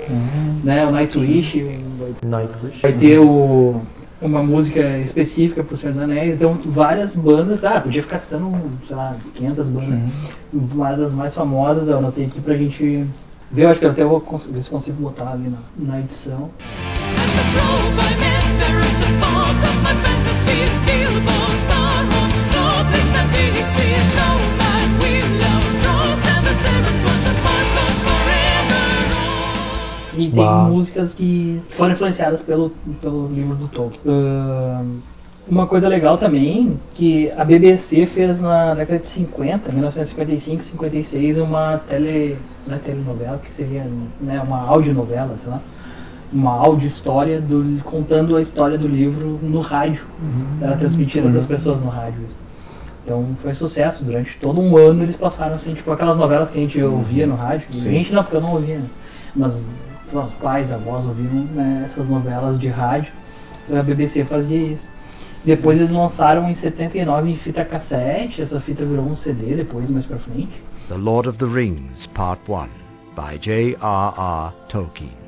[0.64, 0.86] né?
[0.86, 1.62] O Nightwish
[1.98, 2.80] vai, Nightwish.
[2.82, 3.80] vai ter o,
[4.20, 6.36] uma música específica pro Senhor dos Anéis.
[6.36, 8.50] Então várias bandas, ah, podia ficar citando,
[8.86, 9.98] sei lá, 500 bandas,
[10.52, 13.04] mas as mais famosas eu anotei aqui pra gente
[13.50, 13.64] ver.
[13.64, 15.58] Eu acho que eu até vou cons- ver se consigo botar ali na,
[15.92, 16.50] na edição.
[30.16, 30.70] E tem Uau.
[30.70, 34.00] músicas que foram influenciadas pelo, pelo livro do Tolkien.
[34.06, 35.00] Ahn,
[35.48, 41.78] uma coisa legal também, que a BBC fez na década de 50, 1955, 56, uma
[41.78, 43.84] tele, não é telenovela, que seria
[44.20, 45.60] né, uma audionovela, sei lá,
[46.32, 50.04] uma áudio história do, contando a história do livro no rádio.
[50.60, 52.24] Era transmitida das pessoas no rádio.
[52.26, 52.38] isso.
[53.04, 54.04] Então foi sucesso.
[54.04, 57.36] Durante todo um ano eles passaram assim, tipo aquelas novelas que a gente ouvia no
[57.36, 57.68] rádio.
[57.70, 58.88] A gente não, porque eu não ouvia, né?
[59.36, 59.62] Mas
[60.14, 63.12] lá, os pais, avós ouviam né, essas novelas de rádio.
[63.64, 64.88] Então a BBC fazia isso.
[65.44, 68.42] Depois eles lançaram em 79 em fita cassete.
[68.42, 70.50] Essa fita virou um CD depois, mais pra frente.
[70.88, 72.68] The Lord of the Rings, Part 1,
[73.14, 74.52] by J.R.R.
[74.68, 75.26] Tolkien.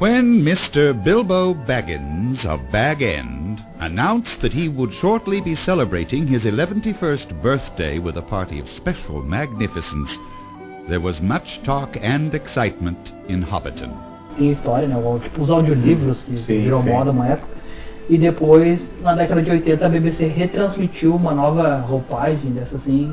[0.00, 0.94] When Mr.
[1.04, 3.37] Bilbo Baggins of Bag End
[3.80, 9.22] announced that he would shortly be celebrating his 111st birthday with a party of special
[9.22, 10.10] magnificence,
[10.88, 13.90] there was much talk and excitement in Hobbiton.
[14.36, 14.96] Tem história, né?
[14.96, 16.90] o- Tipo, os audiolivros que Sim, virou sim.
[16.90, 17.58] moda uma época.
[18.08, 23.12] E depois, na década de 80, a BBC retransmitiu uma nova roupagem dessa assim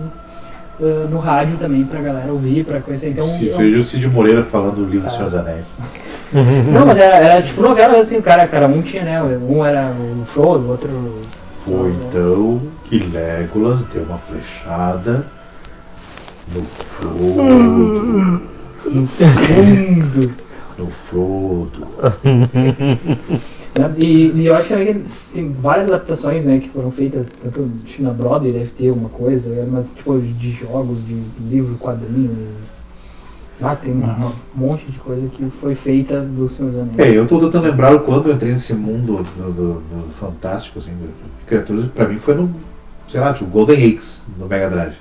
[0.82, 3.10] eh, no rádio também pra galera ouvir, pra conhecer.
[3.10, 5.78] Então, Se eu- veja o Cid Moreira falando do livro do Senhor dos Anéis.
[6.74, 9.22] Não, mas era, era tipo novela assim, o cara, cara, um tinha, né?
[9.24, 10.90] Um era o Frodo, o outro.
[11.66, 15.26] Foi então que Legolas deu uma flechada
[16.54, 17.44] no Frodo.
[18.86, 20.32] No fundo.
[20.78, 21.88] No Frodo.
[23.98, 28.54] E, e eu acho que tem várias adaptações né, que foram feitas, tanto na Broadway
[28.54, 32.32] deve ter uma coisa, né, mas tipo de jogos, de livro, quadrinho.
[33.62, 37.00] Ah, tem um monte de coisa que foi feita do Senhor dos Anéis.
[37.00, 40.80] É, eu tô tentando lembrar o quando eu entrei nesse mundo do, do- do fantástico,
[40.80, 42.50] assim, de criaturas, pra mim foi no,
[43.10, 44.96] sei lá, tipo, Golden Eggs, no Mega Drive.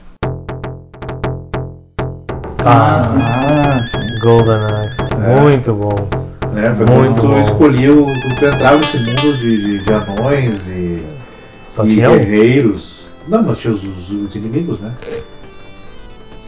[2.64, 3.18] Ah, sim.
[3.20, 4.18] Ah, sim.
[4.20, 5.14] Golden Axe.
[5.14, 5.40] É.
[5.40, 6.23] Muito bom.
[6.55, 6.75] Né?
[6.77, 7.43] Foi Muito quando tu bom.
[7.43, 11.03] escolhia, o, quando tu entrava nesse mundo de, de, de anões e,
[11.69, 12.17] Só e tinha um?
[12.19, 13.05] guerreiros.
[13.29, 14.93] Não, mas tinha os, os- os inimigos, né?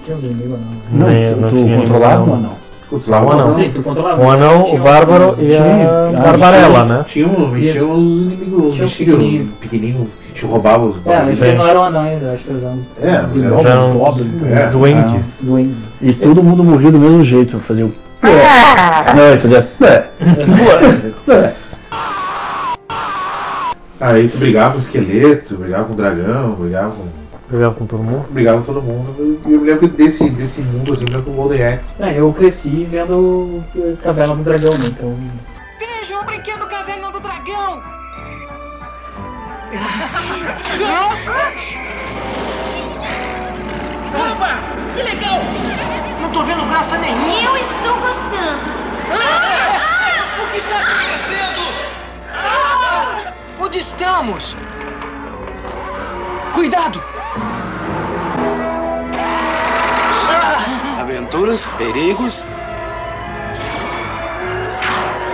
[0.04, 0.58] Tinha uns inimigos
[0.92, 0.98] não.
[1.00, 2.66] Não, Nem- tu, não tu tinha controlava ou não?
[2.88, 3.54] Controlava um anão.
[3.56, 4.22] Sim, tu controlava.
[4.24, 5.62] O anão, o bárbaro e a
[6.10, 7.04] Tinha- Barbarella, né?
[7.08, 9.48] Tinha, um, tinha uns inimigos, um bichinhos pequenininho.
[9.60, 12.62] pequenininhos que te roubavam os É, mas eles não eram anões, eu acho que eles
[12.62, 12.78] eram.
[13.02, 13.14] É,
[13.44, 14.66] eram- eram goblins, É.
[14.68, 15.38] doentes.
[15.42, 15.76] doentes.
[16.00, 17.92] E todo mundo morria do mesmo jeito, fazia o.
[18.22, 19.68] Não, ele fazia.
[24.00, 27.08] Aí tu brigava com o esqueleto, brigava com o dragão, brigava com.
[27.48, 28.28] Brigava com todo mundo.
[28.30, 29.40] brigava com todo mundo.
[29.46, 31.94] E eu me lembro desse, desse mundo assim, eu me lembro com o Golden Axe.
[32.00, 33.62] É, eu cresci vendo
[34.02, 34.86] Caverna do Dragão, né?
[34.86, 35.16] Então.
[35.78, 37.82] Veja o brinquedo Caverna do Dragão!
[44.16, 44.75] Opa!
[44.96, 45.40] Que legal!
[46.20, 47.32] Não tô vendo graça nenhuma!
[47.44, 48.62] Eu estou gostando.
[49.10, 50.42] Ah!
[50.42, 51.74] O que está acontecendo?
[52.34, 53.32] Ah!
[53.58, 54.56] Onde estamos?
[56.54, 57.04] Cuidado!
[60.28, 61.00] Ah!
[61.02, 62.44] Aventuras, perigos.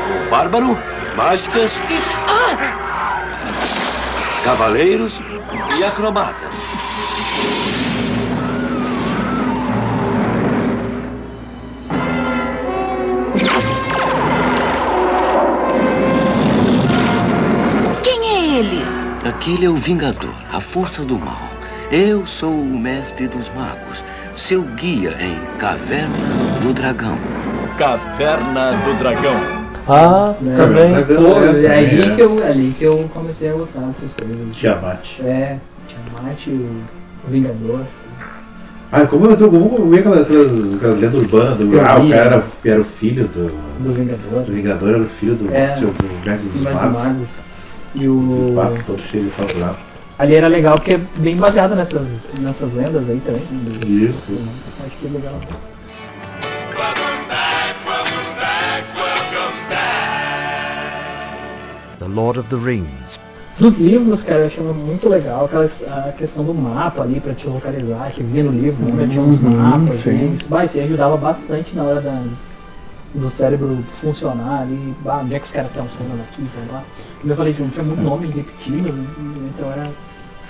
[0.09, 0.77] O bárbaro,
[1.17, 1.81] mágicas,
[2.29, 2.75] Ah!
[4.45, 5.21] cavaleiros
[5.79, 6.51] e acrobata.
[19.43, 21.51] Aquele é o Vingador, a força do mal.
[21.91, 24.05] Eu sou o mestre dos magos,
[24.37, 27.19] seu guia em Caverna do Dragão.
[27.77, 29.35] Caverna do Dragão.
[29.89, 30.55] Ah, né?
[30.55, 30.95] também.
[30.95, 32.15] É, é aí também, é.
[32.15, 34.55] que, eu, ali que eu comecei a gostar dessas coisas.
[34.55, 35.21] Tiamat.
[35.25, 37.81] É, Tiamat, o Vingador.
[38.93, 42.45] Ah, como eu, como vi aquelas, aquelas, aquelas lendas urbanas do ah, o cara era,
[42.65, 43.51] era o filho do.
[43.83, 44.43] Do Vingador.
[44.45, 45.75] Do Vingador era o filho do, É.
[45.75, 47.03] do, do Mestre dos Mas Magos.
[47.03, 47.53] Magos.
[47.95, 48.55] E O o.
[48.55, 49.77] papo todo cheio de lá.
[50.19, 53.43] Ali era legal porque é bem baseado nessas, nessas lendas aí também.
[53.51, 53.71] né?
[53.71, 54.33] Do- Isso.
[54.85, 55.35] Acho que é legal.
[61.99, 62.91] The Lord of the Rings,
[63.59, 65.67] Dos livros, cara, eu achava muito legal aquela
[66.09, 69.07] a questão do mapa ali pra te localizar, que vinha no livro, lembra?
[69.07, 70.11] Tinha uns Uhum, mapas, sim.
[70.13, 70.25] né?
[70.33, 72.23] Isso, bah, isso ajudava bastante na hora da,
[73.15, 76.83] do cérebro funcionar ali, bah, onde é que os caras estão saindo daqui, então lá.
[77.21, 78.89] Como eu falei, tinha, tinha muito nome repetido,
[79.55, 79.91] então era,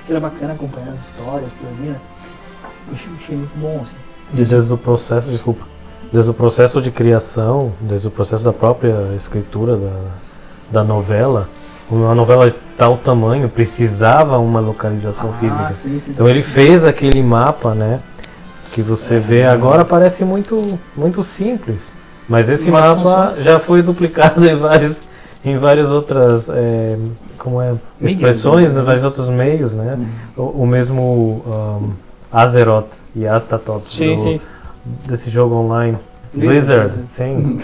[0.09, 1.96] era bacana acompanhar as histórias por ali, né?
[2.92, 4.44] Achei, achei muito bom, assim.
[4.44, 5.66] Desde o processo, desculpa,
[6.12, 10.01] desde o processo de criação, desde o processo da própria escritura da,
[10.70, 11.48] da novela,
[11.90, 15.75] uma novela de tal tamanho precisava uma localização Ah, física.
[15.75, 16.11] sim, sim.
[16.12, 17.98] Então ele fez aquele mapa, né?
[18.72, 21.92] Que você vê agora parece muito, muito simples.
[22.33, 23.45] Mas esse Mas mapa funciona.
[23.45, 25.07] já foi duplicado em vários,
[25.45, 26.97] em várias outras é,
[27.37, 28.81] como é, expressões, né?
[28.81, 29.99] em vários outros meios, né?
[30.35, 31.90] O, o mesmo um,
[32.33, 34.40] Azeroth e Astatoth Sim, do- sim.
[35.07, 35.99] desse jogo online.
[36.33, 37.61] Blizzard, sim.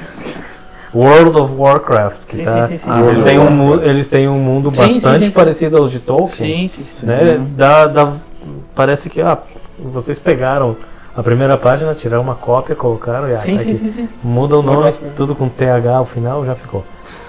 [0.94, 3.88] World of Warcraft, que Sim, tá, sim, sim, eles, têm um, mu- Warcraft.
[3.88, 6.68] eles têm um mundo bastante parecido ao de Tolkien.
[6.68, 7.06] Sim, sim, sim.
[7.06, 7.36] Né?
[7.38, 7.46] Uhum.
[7.56, 8.12] Dá, dá,
[8.74, 9.38] parece que ah,
[9.78, 10.76] vocês pegaram
[11.18, 13.78] a primeira página, tiraram uma cópia, colocaram e ah, Sim, tá sim, aqui.
[13.78, 14.08] sim, sim.
[14.22, 16.84] muda o nome, tudo com TH ao final, já ficou.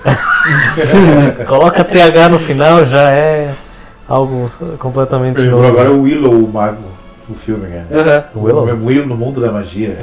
[1.48, 3.52] Coloca TH no final, já é
[4.08, 5.70] algo completamente Por exemplo, novo.
[5.74, 6.84] agora o Willow, o mago,
[7.30, 7.86] o filme, né?
[7.92, 8.24] Aham.
[8.36, 8.66] Willow?
[8.68, 9.98] O Willow no mundo da magia.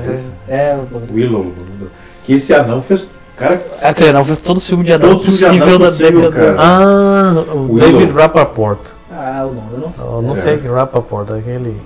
[0.49, 0.77] É,
[1.13, 1.91] Willow no mundo.
[2.25, 3.09] Que esse anão fez.
[3.37, 5.87] Cara, É, cara, não fez todo o filme de anão Todo de anão possível da
[5.91, 6.57] possível, década.
[6.59, 7.93] Ah, o Willow.
[7.93, 8.81] David Rappaport.
[9.13, 10.05] Ah, o nome eu não sei.
[10.05, 10.41] Eu não É.
[10.41, 11.81] sei que Rappaport, aquele.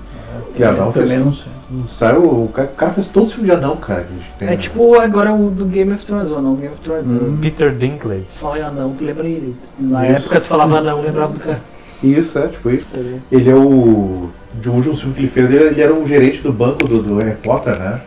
[0.54, 1.08] Que anão fez.
[1.08, 1.52] Também não sei.
[1.88, 4.04] Saiu, o cara, o fez todo filme de anão, cara.
[4.38, 4.56] Que É né?
[4.56, 7.06] tipo agora o do Game of Thrones, o anão Game of Thrones.
[7.06, 7.38] Hum.
[7.40, 8.24] Peter Dinklage.
[8.30, 9.56] Fala em anão, tu lembra ele.
[9.78, 10.16] Na Isso.
[10.16, 11.60] época tu falava anão, lembrava do cara.
[12.02, 12.86] Isso, é, tipo isso.
[13.30, 14.30] Ele é o.
[14.60, 17.18] De um último filme que ele fez, ele, era o gerente do banco do, do
[17.18, 18.00] Harry Potter, né?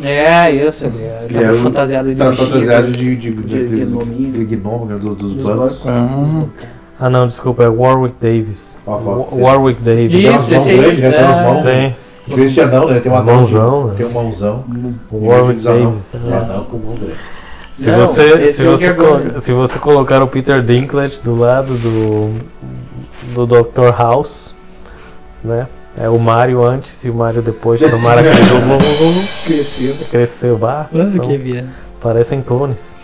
[0.00, 3.30] É, isso, ele é- Ele tava era o- fantasiado de tava bichinho, fantasiado de, de,
[3.32, 5.82] de, de de, gnomo, né, do- dos Dos bancos.
[7.00, 8.76] Ah não, desculpa, é Warwick Davis.
[8.86, 10.10] Wa- Warwick Davis.
[10.10, 11.10] Tem umas mãos grandes, né?
[11.12, 11.62] Tem umas mãos.
[11.62, 11.94] Sim.
[12.48, 13.00] De anão, né?
[13.00, 13.94] Tem uma Mãozão, né?
[13.96, 14.64] Tem um mãozão.
[15.10, 16.02] O Warwick Davis.
[16.14, 17.14] Um anão com mão grande.
[17.72, 20.60] Se Não, você, esse se, é você que colo- agora- se você colocar o Peter
[20.62, 22.34] Dinklage do lado do,
[23.34, 23.94] do Dr.
[23.96, 24.52] House,
[25.44, 25.68] né?
[25.96, 28.36] É o Mario antes e o Mario depois, tomara que ele
[29.46, 29.94] Cresceu.
[30.10, 30.58] cresceu.
[30.58, 31.70] Bah, Nossa, que viagem.
[32.00, 32.97] Parecem clones.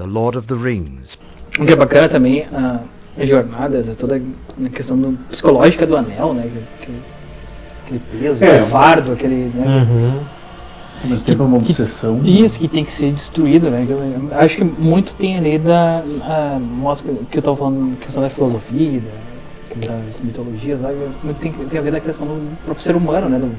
[0.00, 1.10] The Lord of the Rings.
[1.58, 2.80] O que é bacana também, a,
[3.18, 6.44] a jornada, essa toda a questão do- psicológica do anel, né?
[6.80, 7.02] que- que-
[7.84, 9.34] aquele peso, É, aquele fardo, aquele.
[9.50, 10.20] Né, Uhum.
[11.04, 12.20] Mesmo tempo é uma obsessão.
[12.24, 13.84] Isso, que tem que ser destruído, né?
[13.84, 15.96] que eu- Acho que muito tem ali da.
[16.22, 19.02] A, mostra que eu tava falando, questão da filosofia,
[19.76, 23.28] da- das mitologias, que muito tem, tem a ver da questão do próprio ser humano,
[23.28, 23.38] né?
[23.38, 23.54] do-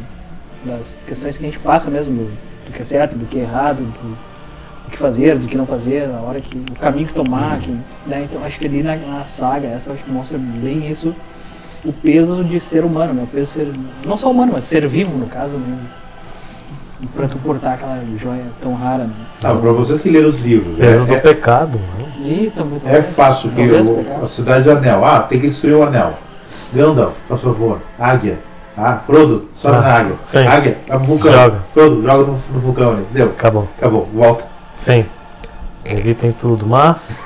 [0.65, 2.25] das questões que a gente passa mesmo, do,
[2.65, 4.30] do que é certo, do que é errado, do,
[4.91, 6.57] do que fazer, do que não fazer, a hora que.
[6.57, 7.71] o caminho que tomar, que,
[8.05, 8.27] né?
[8.29, 11.15] Então acho que ali na, na saga, essa acho que mostra bem isso,
[11.85, 13.23] o peso de ser humano, né?
[13.23, 13.73] O peso de ser.
[14.05, 15.77] não só humano, mas ser vivo no caso, né?
[17.15, 19.13] Pra tu portar aquela joia tão rara, né?
[19.43, 20.77] Ah, pra vocês que leram os livros.
[20.77, 21.79] Peso é- do é- pecado.
[21.97, 22.05] né?
[22.23, 25.03] E também É fácil que o- a cidade de Anel.
[25.03, 26.13] Ah, tem que destruir o anel.
[26.73, 27.81] Gandalf, por favor.
[27.99, 28.37] Águia.
[28.77, 30.15] Ah, Frodo, sobe Ah, na águia.
[30.23, 30.37] sim.
[30.45, 31.31] Águia, vai pro vulcão.
[31.33, 31.57] Joga.
[31.73, 33.05] Frodo, joga no, no vulcão ali.
[33.11, 33.25] Deu.
[33.27, 33.67] Acabou.
[33.77, 34.50] Acabou, volta.
[34.81, 35.05] Sim.
[35.85, 37.19] Evitem tudo, mas.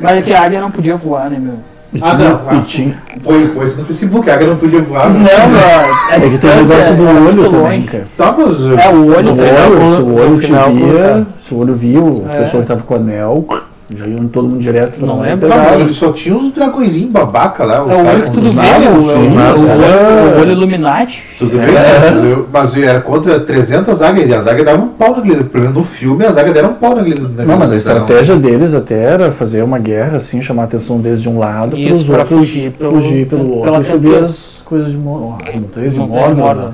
[0.00, 1.54] Mas é que a águia não podia voar, né, meu?
[2.00, 2.40] Ah, não.
[2.48, 5.10] Ah, tinha- põe, põe isso no Facebook, a águia não podia voar.
[5.10, 5.28] Não, mano.
[6.10, 8.04] A É que tem o negócio do era olho também, cara.
[8.16, 8.60] Tá, mas.
[8.84, 11.58] É, o olho O tem- olho, se o olho no te final, via, se o
[11.58, 12.38] olho viu, É.
[12.38, 13.46] a pessoa que tava com o anel,
[13.96, 15.48] já iam todo mundo direto Não pegaram.
[15.70, 17.76] mas ele só tinha uns dragõezinhos babaca lá.
[17.76, 18.90] É o olho que tudo vê, nada, meu.
[18.90, 21.22] É o, sim, é mas olho, era- o olho Illuminati.
[21.38, 22.44] Tudo bem, né?
[22.52, 25.44] mas era contra 300 águias e as águias davam um pau naquele.
[25.44, 27.20] Pelo menos no filme, as águias deram um pau naquele.
[27.20, 31.20] Não, mas a estratégia deles até era fazer uma guerra, assim, chamar a atenção deles
[31.20, 34.62] de um lado para Isso, outros fugir pelo- fugir pelo pela outro e subir as
[34.64, 36.54] coisas de as montanhas de Mordor.
[36.70, 36.72] Né?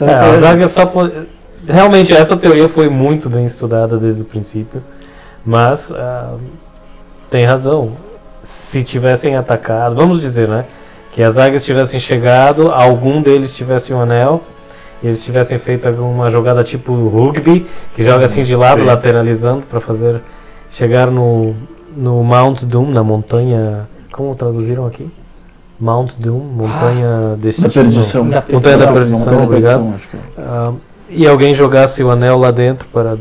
[0.00, 0.90] É É, as águias só.
[1.68, 4.82] Realmente, essa teoria foi muito bem estudada desde o princípio.
[5.44, 5.92] Mas.
[5.92, 6.34] ah,
[7.30, 7.92] tem razão.
[8.42, 9.94] Se tivessem atacado.
[9.94, 10.64] Vamos dizer, né?
[11.12, 14.42] Que as águias tivessem chegado, algum deles tivesse um anel.
[15.02, 18.86] E eles tivessem feito alguma jogada tipo rugby, que joga assim de lado, Sim.
[18.86, 20.20] lateralizando, para fazer.
[20.70, 21.54] Chegar no,
[21.96, 23.88] no Mount Doom, na montanha.
[24.12, 25.10] Como traduziram aqui?
[25.80, 27.70] Mount Doom, montanha Da destino.
[27.72, 28.28] perdição.
[28.28, 29.80] Da Montanha da perdição, Montanha da obrigado.
[29.82, 30.76] Perdição,
[31.10, 31.14] é.
[31.14, 33.16] E alguém jogasse o anel lá dentro para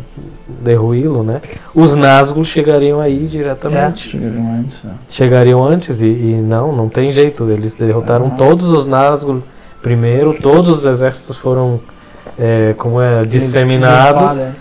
[0.61, 1.41] derruí-lo, né?
[1.73, 4.09] Os Nazgûl chegariam aí diretamente.
[4.09, 4.93] Chegariam antes, né?
[5.09, 7.49] Chegariam antes e, e não, não tem jeito.
[7.49, 8.37] Eles derrotaram Ah.
[8.37, 9.41] todos os Nazgûl
[9.81, 11.79] primeiro, todos os exércitos foram
[12.37, 14.33] é, como é, disseminados.
[14.33, 14.51] Limpado, é.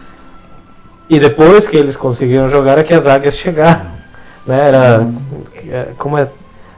[1.11, 3.87] E depois que eles conseguiram jogar é que as águias chegaram.
[4.47, 4.68] Né?
[4.68, 5.07] Era
[5.70, 6.29] é, como é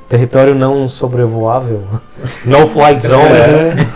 [0.08, 1.82] território não sobrevoável,
[2.44, 3.32] no flight zone.
[3.32, 3.86] É.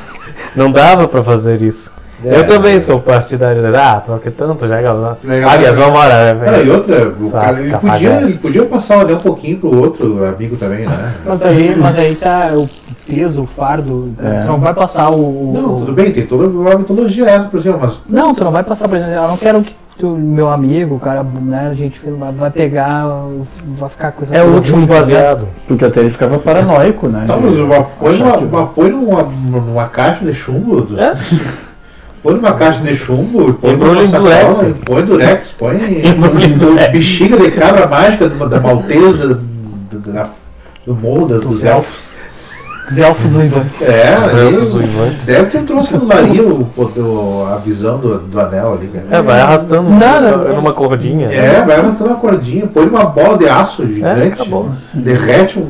[0.54, 1.92] Não dava para fazer isso.
[2.24, 2.38] É.
[2.38, 4.76] Eu também sou partidário de ah, porque tanto já.
[4.76, 5.18] Legal.
[5.48, 6.38] Águias, vamos embora.
[6.42, 9.58] Cara, e outra, o Saca, cara, ele, podia, ele podia passar o anel um pouquinho
[9.58, 11.12] pro outro amigo também, né?
[11.26, 12.68] Mas aí, mas aí tá o
[13.06, 14.12] peso, o fardo.
[14.22, 14.40] É.
[14.40, 15.52] Tu não vai passar o.
[15.52, 18.62] Não, tudo bem, tem toda uma mitologia essa, por exemplo, mas Não, tu não vai
[18.64, 22.00] passar, por exemplo, eu não quero que tu, meu amigo, o cara, né, a gente
[22.36, 23.04] vai, pegar,
[23.64, 24.86] vai ficar com essa É o coisa último né?
[24.86, 25.48] baseado.
[25.68, 27.24] Porque até ele ficava paranoico, né?
[27.28, 30.80] Tá, mas uma, põe, achar uma, que- uma, põe numa, numa caixa de chumbo.
[30.80, 31.14] do- É?
[32.24, 34.22] Põe numa caixa de chumbo, põe numa sacola,
[34.54, 34.76] durex.
[34.86, 35.76] põe durex, põe
[36.90, 40.28] bexiga de cabra mágica da, da maltesa, da- da-
[40.86, 42.14] do morro, da- dos elfos.
[42.90, 43.82] Os elfos uivantes.
[43.82, 45.26] É, elfos uivantes.
[45.26, 48.88] deve ter um troço que não varia o, o- a visão do, do anel ali,
[48.88, 49.06] cara.
[49.10, 51.28] É, vai arrastando Nada, numa, numa cordinha.
[51.30, 54.70] É, vai arrastando uma cordinha, põe uma bola de aço gigante, acabou.
[54.94, 55.68] derrete um.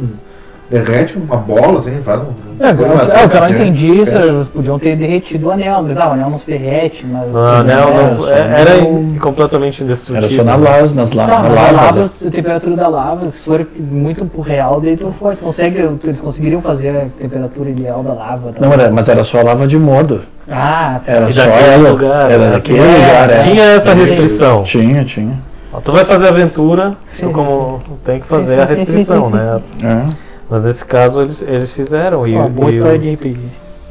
[0.75, 2.45] Derrete uma bola, assim, faz um.
[2.59, 5.83] É, eu, é, o que eu não é, entendi isso, podiam ter derretido o anel,
[5.87, 7.35] mas ah, o anel não se derrete, mas.
[7.35, 10.29] Ah, É, não, é- era in- completamente indestrutível.
[10.29, 11.73] Era só na lava, nas la Tá, na lava.
[11.73, 12.07] lava, né?
[12.27, 15.37] a temperatura da lava, se for muito pro real, daí tu foi.
[15.37, 18.53] Tu consegue, eles conseguiriam fazer a temperatura ideal da lava.
[18.53, 18.61] tá?
[18.67, 20.21] Não, era, mas era só a lava de Mordor.
[20.51, 21.13] Ah, tá.
[21.13, 21.91] Era só ela.
[21.91, 22.51] lugar, era né?
[22.53, 23.39] daquele É, lugar, é.
[23.45, 24.63] Tinha essa restrição.
[24.65, 25.39] Tinha, tinha.
[25.85, 29.25] Tu vai fazer aventura, Sim, tu como tem que fazer Sim, a sim, sim, restrição,
[29.25, 29.61] sim, sim, né?
[29.83, 30.34] É.
[30.55, 32.25] Mas nesse caso eles, eles fizeram.
[32.27, 33.41] E, Uma boa e história o- de RPG.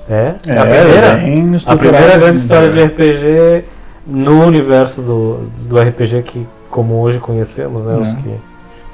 [0.10, 3.66] É, É, a primeira, bem a primeira grande história de RPG
[4.08, 7.96] no universo do, do RPG que como hoje conhecemos, né?
[7.98, 8.16] Os É.
[8.16, 8.34] que,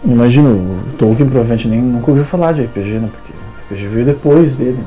[0.06, 3.10] Imagina, o Tolkien provavelmente nem nunca ouviu falar de RPG, né?
[3.12, 4.84] Porque o RPG veio depois dele, né?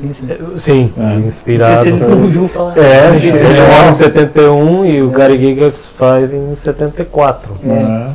[0.00, 0.26] Sim, sim.
[0.32, 1.14] É, Sim, É.
[1.26, 1.84] inspirado.
[1.84, 2.76] Você nunca ouviu falar.
[2.76, 7.52] É, Ele morre em 71 e o Gary Gygax faz em 74.
[7.64, 8.08] É.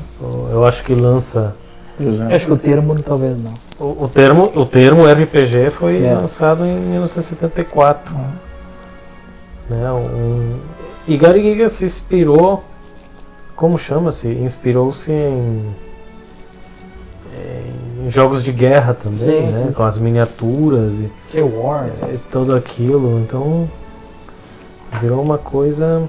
[0.52, 1.56] Eu acho que lança.
[2.00, 2.36] É.
[2.36, 3.54] Acho que o termo talvez não.
[3.80, 6.14] O, o termo, o termo RPG foi É.
[6.14, 8.14] lançado em 1974.
[9.70, 10.56] Né, um,
[11.08, 12.64] e Gary Gygax se inspirou.
[13.56, 14.28] Como chama-se?
[14.30, 15.76] Inspirou-se em,
[18.06, 19.66] em jogos de guerra também, Sim, né?
[19.68, 19.74] sim.
[19.74, 20.94] Com as miniaturas
[21.34, 21.90] e, War.
[22.12, 23.20] e tudo aquilo.
[23.20, 23.70] Então
[25.02, 26.08] virou uma coisa.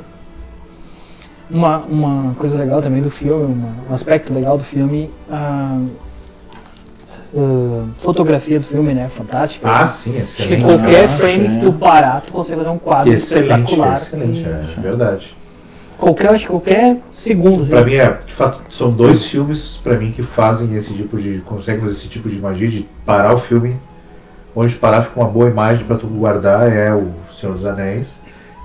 [1.51, 5.81] Uma, uma coisa legal também do filme, uma- um aspecto legal do filme, a,
[7.37, 9.09] a fotografia do filme, né?
[9.09, 9.69] Fantástica.
[9.69, 10.65] Ah, sim, Acho que excelente.
[10.65, 11.59] qualquer Ah, frame sim.
[11.59, 13.97] que tu parar, tu consegue fazer um quadro Excelente, espetacular.
[13.97, 15.37] excelente, é verdade.
[15.99, 17.63] Qualquer, acho que qualquer segundo.
[17.63, 17.73] assim.
[17.73, 21.41] Pra mim, é, de fato, são dois filmes pra mim que fazem esse tipo de.
[21.45, 23.77] conseguem fazer esse tipo de magia de parar o filme,
[24.57, 28.19] onde parar fica uma boa imagem pra tu guardar é o Senhor dos Anéis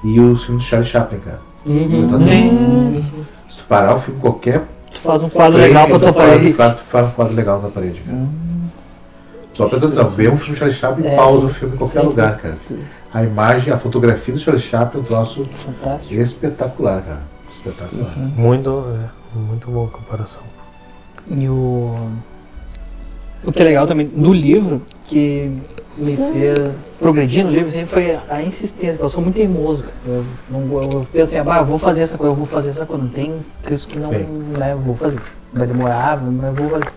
[0.03, 1.41] e o filme do Charlie Chaplin, cara.
[1.65, 1.87] Uhum.
[1.87, 3.25] Sim, sim, sim.
[3.49, 4.63] Se tu parar o filme qualquer.
[4.93, 6.53] Tu faz um quadro frame, legal pra tu tua parede.
[6.53, 8.17] faz- Tu faz um quadro legal na parede, cara.
[9.55, 11.45] Só pra tu dizer, vê um filme do Charlie Chaplin e É, pausa sim.
[11.45, 12.41] o filme em qualquer Sim, lugar, sim.
[12.41, 12.57] cara.
[13.13, 16.13] A imagem, a fotografia do Charlie Chaplin é um troço Fantástico.
[16.13, 17.21] espetacular, cara.
[17.55, 18.13] Espetacular.
[18.17, 18.83] Muito,
[19.33, 20.43] é, muito boa comparação.
[21.31, 21.95] E o.
[23.43, 25.51] O que é legal também do livro, que
[25.97, 29.85] me fez progredir no livro, sempre foi a insistência, porque eu sou muito teimoso.
[30.05, 32.85] Eu, não, eu, penso assim, ah, eu vou fazer essa coisa, eu vou fazer essa
[32.85, 33.03] coisa.
[33.03, 33.33] Não tem
[33.71, 35.19] isso que não, né, vou fazer.
[35.53, 36.93] Vai demorar, mas eu vou fazer.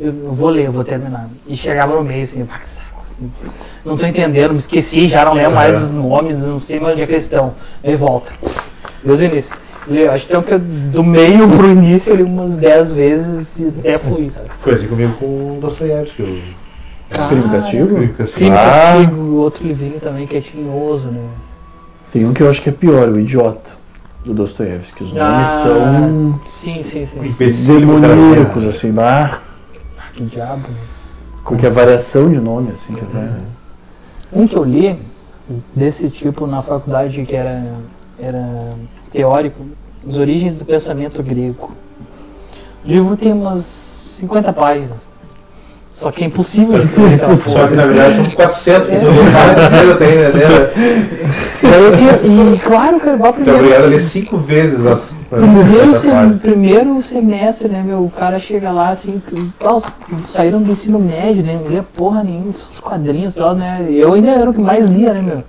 [0.00, 1.28] Eu, eu vou ler, eu vou terminar.
[1.46, 3.02] E chegava no meio assim, ah, que saco.
[3.10, 3.30] assim,
[3.84, 7.02] Não tô entendendo, me esqueci, já não lembro mais os nomes, não sei mais onde
[7.02, 7.54] é que eles estão.
[7.84, 8.32] Aí volta.
[9.04, 9.54] Desde o início.
[10.12, 14.30] Acho então que do meio pro início eu li umas 10 vezes e até fluir,
[14.30, 14.48] sabe?
[14.64, 16.61] Assim comigo com o Dostoiévski.
[17.12, 17.86] O- Crime e Castigo?
[17.88, 18.50] Crime e Castigo.
[18.52, 18.94] Ah.
[18.94, 21.28] Castigo, outro livrinho também que é tinhoso, né?
[22.12, 23.70] Tem um que eu acho que é pior, o Idiota,
[24.24, 25.04] do Dostoiévski.
[25.04, 27.34] Os nomes Ah, são Sim, sim, sim.
[27.78, 28.68] Demoníacos, cara.
[28.70, 29.40] assim, bah,
[30.14, 30.74] Que diabo, né?
[31.44, 33.30] porque a variação de nome, assim, que é.
[34.32, 34.96] Um que eu li
[35.74, 37.62] desse tipo na faculdade que era,
[38.18, 38.74] era
[39.10, 39.60] teórico,
[40.08, 41.72] As Origens do Pensamento Grego.
[42.84, 45.11] O livro tem umas 50 páginas.
[45.94, 49.00] Só que é impossível de aquela Só que na verdade são 400 que É.
[49.00, 50.30] não tem, né?
[51.62, 53.58] Daí, assim, e claro, cara, vai Tu é primeiro.
[53.60, 55.12] obrigado a ler cinco vezes as.
[55.30, 57.98] Primeiro, primeiro semestre, né, meu?
[58.04, 59.22] O cara chega lá assim,
[59.58, 59.82] tal,
[60.28, 61.58] saíram do ensino médio, né?
[61.62, 63.86] Não lia porra nenhuma, os quadrinhos, tal, né?
[63.88, 65.42] Eu ainda era o que mais lia, né, meu?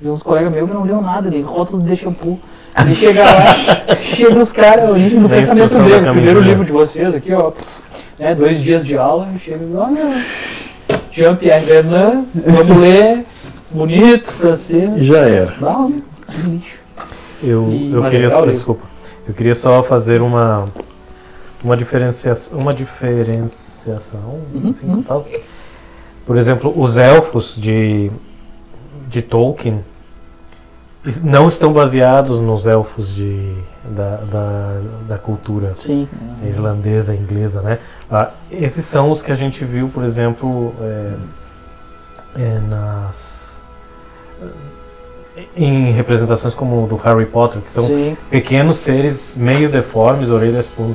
[0.00, 2.38] Vi uns colegas meus que não liam nada, nem rótulo de shampoo.
[2.74, 6.42] Aí chega lá, chega os caras, origem do pensamento grego, primeiro camisinha.
[6.42, 7.52] livro de vocês aqui, ó.
[8.20, 10.24] Né, dois dias de aula, chega olha,
[11.10, 13.24] Jean-Pierre Bernard, vamos ler,
[13.70, 15.02] bonito, francês.
[15.04, 15.54] Já era.
[15.60, 16.02] Não,
[16.44, 16.78] lixo.
[17.42, 18.86] Eu, E- eu queria legal desculpa.
[19.26, 20.66] Eu queria só fazer uma
[21.64, 25.24] uma diferenciação, uma diferenciação, Uhum, assim fala.
[26.26, 28.10] Por exemplo, os elfos de
[29.08, 29.80] de Tolkien
[31.22, 36.06] não estão baseados nos elfos de da, da, da cultura Sim.
[36.42, 37.78] irlandesa, inglesa, né?
[38.10, 41.14] Ah, esses são os que a gente viu, por exemplo, é,
[42.36, 43.40] é, nas
[45.56, 48.16] em representações como do Harry Potter, que são Sim.
[48.30, 50.94] pequenos seres meio deformes, orelhas pon-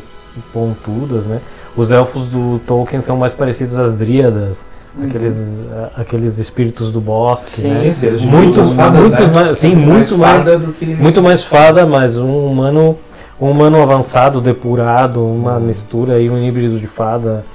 [0.53, 1.41] pontudas, né?
[1.76, 4.66] Os elfos do Tolkien são mais parecidos às dríadas
[5.03, 7.93] aqueles, a- aqueles espíritos do bosque, Sim, né?
[7.95, 9.31] sim, muito, muito né?
[9.33, 12.97] mais, sim, Mais muito mais, fada do que- muito mais fada, mas um humano,
[13.39, 17.45] um humano avançado, depurado, uma mistura e um híbrido de fada,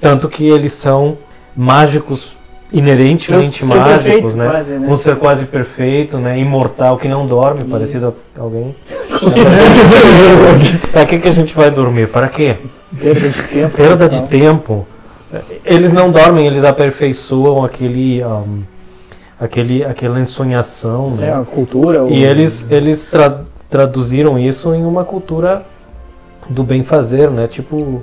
[0.00, 1.18] tanto que eles são
[1.56, 2.34] mágicos
[2.72, 4.48] inerentemente Um mágicos, perfeito, né?
[4.50, 4.88] quase, né?
[4.90, 6.38] Um ser quase perfeito, né?
[6.40, 8.74] Imortal que não dorme, parecido a alguém.
[10.92, 12.08] Para que que a gente vai dormir?
[12.08, 12.56] Para quê?
[12.98, 13.76] Perda de tempo.
[13.76, 14.26] Perda de Não.
[14.26, 14.86] tempo.
[15.64, 18.60] Eles não dormem, eles aperfeiçoam aquele, ahm,
[19.40, 21.34] aquele, aquela ensonhação, Sim, né?
[21.34, 25.62] a cultura, o- E eles, eles tra- traduziram isso em uma cultura
[26.48, 27.46] do bem fazer, né?
[27.48, 28.02] Tipo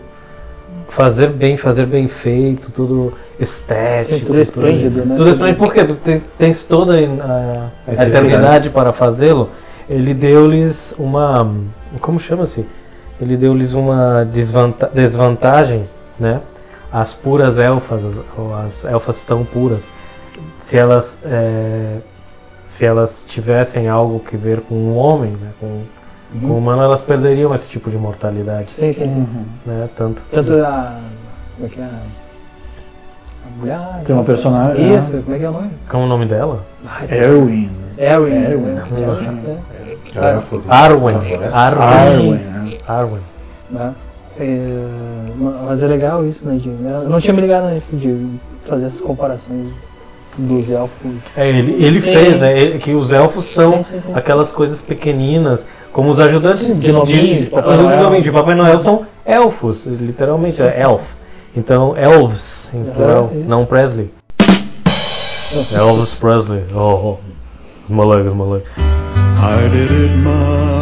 [0.89, 5.15] fazer bem, fazer bem feito, tudo estético, Sim, tudo esplêndido, né?
[5.15, 8.09] Tudo esplêndido, porque tem, tens toda a, a eternidade.
[8.09, 9.49] eternidade para fazê-lo.
[9.89, 11.49] Ele deu-lhes uma,
[12.01, 12.65] como chama-se?
[13.21, 15.85] Ele deu-lhes uma desvanta- desvantagem,
[16.19, 16.41] né?
[16.91, 19.83] As puras elfas, as, ou as elfas tão puras,
[20.61, 21.97] se elas eh,
[22.63, 25.83] se elas tivessem algo que ver com um homem, né, com,
[26.39, 28.73] com um humano, elas perderiam esse tipo de mortalidade.
[28.73, 29.45] Sim, sim, sim.
[29.65, 30.99] Né, tanto que- Tanto a.
[31.57, 31.83] Como é que é?
[31.83, 34.03] A mulher.
[34.05, 35.21] Tem uma personagem, Isso, é.
[35.21, 35.69] como é que é o nome?
[35.89, 36.63] Qual o nome dela?
[37.09, 37.69] Erwin.
[37.97, 38.33] Erwin.
[38.35, 38.61] Erwin.
[38.71, 39.59] né?
[40.15, 40.41] É.
[40.41, 40.65] fodeu.
[40.71, 41.19] Arwen.
[41.21, 41.57] Floresta.
[41.57, 41.89] Arwen.
[41.97, 42.77] Arwen, né?
[42.87, 43.21] Arwen.
[44.39, 44.77] É,
[45.37, 46.57] mas é legal isso, né?
[46.57, 48.29] De, eu não tinha me ligado nisso, de
[48.65, 49.67] fazer essas comparações
[50.37, 51.11] dos elfos.
[51.35, 52.13] É, ele, ele Sim.
[52.13, 52.57] fez, né?
[52.59, 54.13] ele- que os elfos são Sim, sim, sim.
[54.15, 58.21] aquelas coisas pequeninas, como os ajudantes De nominho, de Papai os Noel.
[58.21, 61.01] de Papai Noel são elfos, literalmente, é elf.
[61.55, 63.49] Então, elves, em plural, isso.
[63.49, 64.09] não Presley.
[65.75, 66.63] Elvis Presley.
[66.73, 67.17] Oh, oh.
[67.89, 68.31] Moleques.
[68.77, 70.80] I did it my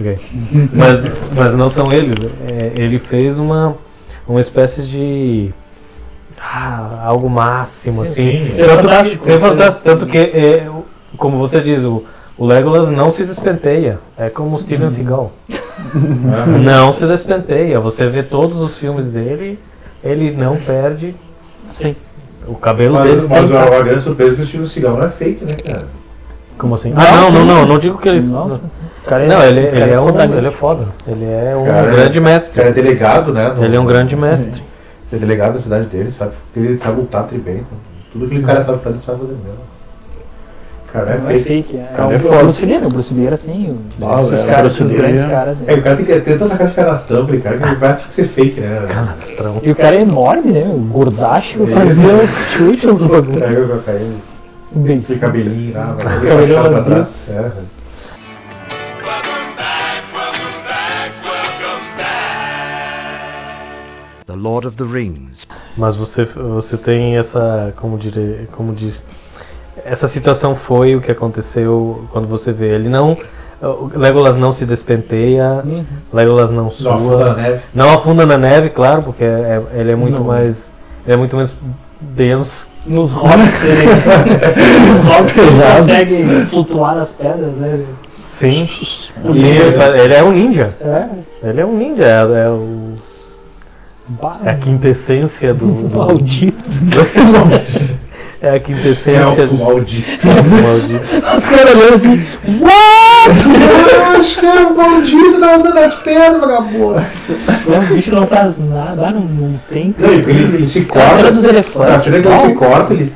[0.00, 0.14] way.
[0.14, 0.18] Ok.
[0.72, 1.00] Mas,
[1.34, 2.16] mas não são eles.
[2.46, 3.76] É, ele fez uma,
[4.26, 5.50] uma espécie de.
[6.40, 8.44] ah, algo máximo, Sim, assim.
[8.46, 8.50] sim.
[8.52, 9.26] Ser Tanto fantástico.
[9.26, 9.84] Ser fantástico.
[9.84, 10.68] Tanto que, é,
[11.16, 12.04] como você diz, o,
[12.38, 13.98] o Legolas não se despenteia.
[14.16, 15.32] É como o Steven Seagal.
[16.64, 17.78] não se despenteia.
[17.80, 19.58] Você vê todos os filmes dele,
[20.02, 21.14] ele não perde.
[21.74, 21.94] Sim.
[22.46, 23.26] O cabelo dele.
[23.28, 25.54] Mas, mas tá- a, a grande surpresa que o Steven Seagal não é fake, né,
[25.56, 25.99] cara?
[26.60, 26.90] Como assim?
[26.92, 27.66] Não, Ah, não, não, não.
[27.66, 28.20] Não digo que ele.
[28.20, 28.50] Nossa.
[28.50, 28.60] Não,
[29.06, 30.86] cara é- ele, o cara ele é é um, ele é foda.
[31.08, 32.52] Ele é um Cara, grande O mestre.
[32.54, 33.48] cara é delegado, né?
[33.56, 34.62] no- Ele é um grande mestre.
[35.10, 36.32] Ele é delegado da cidade dele, sabe?
[36.54, 37.54] Ele sabe lutar tri bem.
[37.56, 37.78] então.
[38.12, 39.70] Tudo que o cara sabe fazer, ele sabe fazer mesmo.
[40.92, 41.76] Cara, Não é é fake.
[41.76, 42.38] é, Cara, é é o foda.
[42.42, 42.86] Bruce Lee, né?
[42.86, 45.56] O Bruce Lee era assim, o- Ah, esses é, caras, esses grandes é- caras.
[45.66, 48.02] É, o cara tem que ter tanta cara de canastrão, cara que ele vai ter
[48.06, 48.88] que ser fake, né?
[49.62, 50.64] E o cara é enorme, né?
[50.66, 53.80] O gordacho É fazia uns chutes, uns bagulho.
[54.74, 57.28] Aquele cabelinho lá, vai Cabelinho pra trás.
[57.28, 57.50] É.
[64.26, 65.38] The Lord of the Rings.
[65.76, 69.04] Mas você, você tem essa, como dire, como diz,
[69.84, 72.68] essa situação foi o que aconteceu quando você vê.
[72.74, 73.16] Ele não,
[73.94, 75.84] Legolas não se despenteia, Uhum.
[76.12, 77.62] Legolas não sua, afunda na neve.
[77.74, 80.24] não afunda na neve, claro, porque é- ele é muito Não.
[80.24, 80.72] mais,
[81.04, 81.56] ele é muito menos
[82.00, 82.69] denso.
[82.86, 83.86] Nos hobbits ele,
[84.88, 87.84] nos hobbits ele consegue flutuar nas pedras, né?
[88.24, 88.68] Sim.
[89.34, 90.74] E ele, é um ninja.
[90.80, 91.06] É.
[91.48, 92.94] Ele é um ninja, é, é o
[94.20, 96.58] Bah, é a quintessência do, do Maldito.
[98.42, 100.26] é a quintessência Elfo maldito.
[100.26, 101.36] maldito.
[101.36, 102.26] Os caras olhando assim,
[104.18, 107.00] Acho que é um maldito da onda de pedra, vagabundo.
[107.66, 109.94] O bicho não faz nada, ah, não, não tem.
[109.98, 111.14] Não, ele, ele, ele se É a corta.
[111.16, 111.94] cena dos elefantes.
[111.94, 113.12] A cena que ele se corta, ele.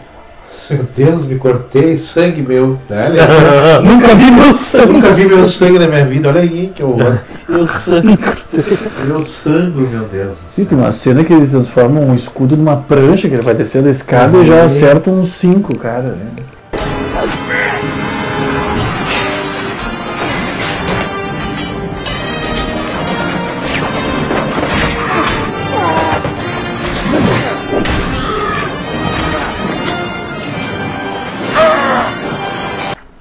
[0.71, 2.79] Meu Deus, me cortei, sangue meu.
[2.89, 3.09] Né?
[3.11, 3.19] Ele-
[3.87, 4.93] Nunca vi meu Eu sangue.
[4.95, 7.19] nunca vi meu sangue na minha vida, olha aí que horror.
[7.47, 8.19] Meu sangue.
[9.05, 10.33] Meu sangue, meu Deus.
[10.57, 13.89] Sim, tem uma cena que ele transforma um escudo numa prancha, que ele vai descendo
[13.89, 16.17] a escada e já acerta uns cinco, cara.
[16.17, 16.27] Né?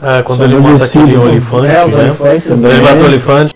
[0.06, 1.86] Ah, quando ele mata aquele olifante, É, né?
[1.86, 3.54] olifantes Quando ele mata o olifante.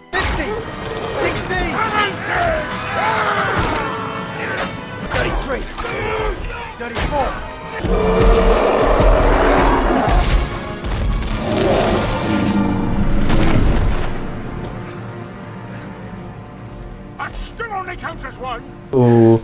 [18.94, 19.42] O,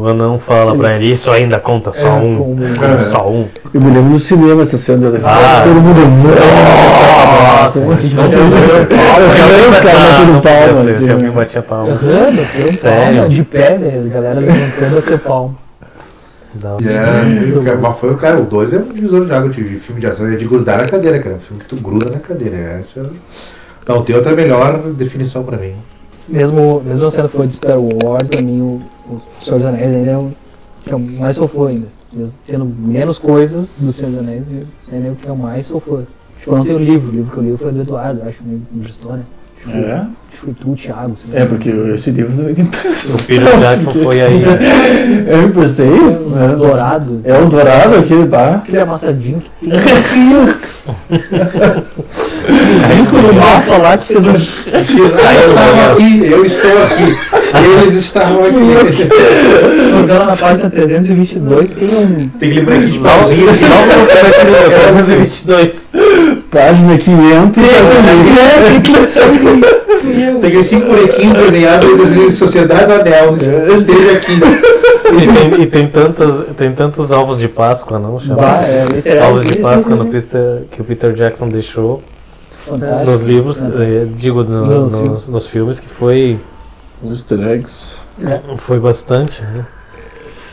[0.00, 2.36] O anão fala pra ele, isso ainda conta só É, um.
[2.36, 3.46] como- Conta Só um.
[3.74, 5.62] Eu me lembro no cinema essa cena da Ah.
[5.64, 6.00] todo mundo.
[6.00, 11.84] Nossa, Nossa, Nossa, é um- eu os caras batendo Não podia palma.
[11.90, 11.96] né?
[11.96, 11.98] palma.
[11.98, 13.12] Sério?
[13.14, 14.02] palma de pé, né?
[14.06, 15.54] A galera levantando palma.
[16.54, 19.32] Dá- E era meio que- mas foi o cara, o 2 é um divisor de
[19.32, 21.34] água de filme de ação, é de grudar na cadeira, cara.
[21.34, 22.80] É um filme que tu gruda na cadeira.
[22.80, 23.10] Essa...
[23.86, 25.74] Não, tem outra melhor definição pra mim.
[26.28, 30.10] Mesmo, mesmo sendo fã de Star Wars, pra mim o, o Senhor dos Anéis ainda
[30.10, 30.30] é o
[30.84, 31.86] que eu mais sou fã ainda.
[32.12, 34.44] Mesmo tendo menos coisas do Senhor dos Anéis,
[34.92, 36.02] ainda é o que eu mais sou fã.
[36.38, 38.88] Tipo, eu não tenho livro, o livro que eu li foi do Eduardo, acho, de
[38.88, 39.24] história.
[39.64, 39.94] Foi- É?
[39.94, 41.16] Acho que foi tu, Thiago.
[41.32, 44.42] É, porque esse livro também tem O Peter Jackson foi aí.
[45.26, 45.88] Eu emprestei?
[45.88, 47.20] É, dourado.
[47.24, 48.56] É o dourado aquele bar.
[48.58, 49.78] Aquele amassadinho que tem.
[53.00, 54.32] Isso que ele mata lá que fez um.
[54.32, 54.38] Eu
[55.06, 57.18] estava aqui, eu estou aqui.
[57.82, 59.08] Eles estavam aqui.
[59.86, 62.28] Se na página 322, tem um.
[62.28, 63.64] Tem que lembrar aqui de pauzinho assim.
[64.86, 65.88] 322.
[66.50, 67.62] Página 500.
[70.40, 73.36] Peguei cinco bonequinhos desenhados em Sociedade do Anel.
[73.76, 74.40] Esteja aqui.
[75.08, 78.20] E tem, e tem tantos, tem tantos ovos de Páscoa, não?
[78.20, 78.42] Chama?
[78.42, 82.02] Bah, é, ovos de Páscoa no Peter, que o Peter Jackson deixou
[82.68, 83.10] Fantástico.
[83.10, 85.28] nos livros, eh, digo, no- Nos nos, filmes.
[85.28, 86.40] nos filmes, que foi,
[87.02, 87.96] Os easter eggs.
[88.58, 89.42] foi bastante.
[89.42, 89.64] né?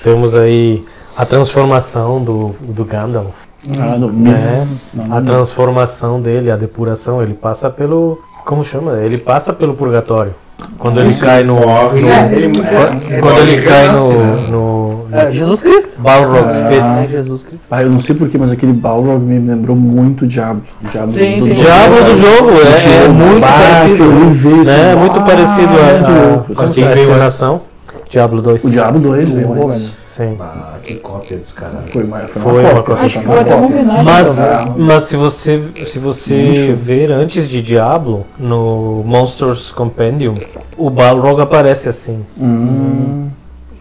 [0.04, 0.84] Temos aí
[1.18, 3.34] a transformação do, do Gandalf.
[3.80, 4.68] Ah, no né?
[4.94, 8.20] Não, A transformação dele, a depuração, ele passa pelo.
[8.46, 9.00] Como chama?
[9.00, 10.36] Ele passa pelo purgatório.
[10.78, 11.56] Quando ele cai no.
[11.56, 11.64] no-
[12.10, 14.10] É, ele- é, quando ele cai no.
[14.10, 16.00] renasce, no, no É, Jesus Cristo.
[16.02, 16.68] Balrog's Ah.
[16.70, 16.82] Pit.
[16.82, 17.66] É, Jesus Cristo.
[17.72, 20.62] Ah, eu não sei porquê, mas aquele Balrog me lembrou muito o Diablo.
[20.84, 21.54] O Diablo Sim, do, sim.
[21.56, 23.96] Diabo do jogo, é, é muito parecido.
[23.96, 24.64] que eu vi isso.
[24.66, 24.90] né?
[24.90, 27.62] É Ah, muito parecido a, a, como Quem se- a veio encenação.
[28.10, 28.64] Diablo 2.
[28.64, 29.82] O Diabo 2 veio Boa, antes.
[29.88, 29.94] velho.
[30.16, 30.38] Sim.
[30.40, 31.90] Ah, que cópia dos caras.
[31.92, 32.84] Foi uma, foi Foi uma uma cópia.
[32.84, 33.06] cópia.
[33.06, 34.04] Acho que foi até uma homenagem.
[34.06, 34.78] Mas, talvez.
[34.78, 40.36] mas se você se você ver antes de Diablo no Monsters Compendium,
[40.78, 42.24] o Balrog aparece assim.
[42.40, 43.28] Hum,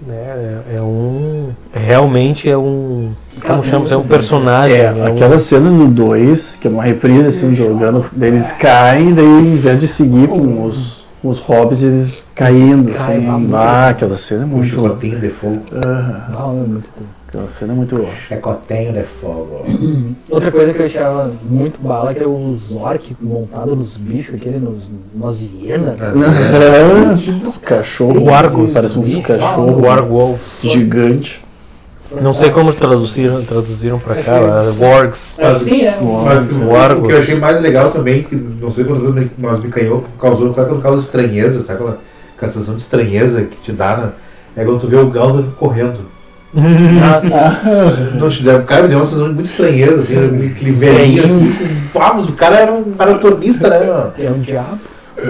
[0.05, 0.62] né?
[0.72, 3.12] É, é um realmente é um
[3.47, 3.89] como chama?
[3.91, 4.76] É um personagem.
[4.76, 8.51] é, é um- aquela cena no 2, que é uma reprise assim, jogando, daí eles
[8.53, 12.93] caem, daí em vez de seguir com os, os hobbits, eles caindo.
[12.93, 14.95] Cai, Assim, vai ah, aquela cena é Um muito louca.
[14.95, 15.62] chicotinho de fogo.
[15.72, 17.05] Aham, Ah, é muito bom.
[17.28, 18.12] aquela cena é muito louca.
[18.28, 19.64] Chicotinho de fogo.
[20.30, 24.35] Outra coisa que eu achava muito bala é que era os orcs montados nos bichos,
[24.35, 25.97] aquele nos, nas hienas.
[26.01, 28.22] É, tipo uns cachorros.
[28.22, 28.72] Wargos.
[28.72, 30.41] Parece uns Ah, cachorros Wargolves.
[30.62, 31.41] gigantes.
[32.20, 35.37] Não sei como traduziram, traduziram pra cá, é Wargs.
[35.41, 35.99] É, sim, é.
[36.01, 37.05] Mas o- Wargos.
[37.05, 40.05] o que eu achei mais legal também, que não sei quando me- mas me caiu,
[40.20, 41.99] causou, sabe causa estranheza, sabe aquela,
[42.37, 44.09] aquela sensação de estranheza que te dá, né?
[44.57, 46.01] É quando tu vê o Gandalf correndo.
[46.57, 48.18] Ah, sim.
[48.18, 50.16] Não te deu, o cara me deu uma sensação de muita estranheza, assim,
[50.47, 51.53] aquele velhinho assim,
[51.93, 53.80] com palmos, o cara era um maratonista, né?
[53.80, 54.26] meu?
[54.26, 54.78] É um diabo.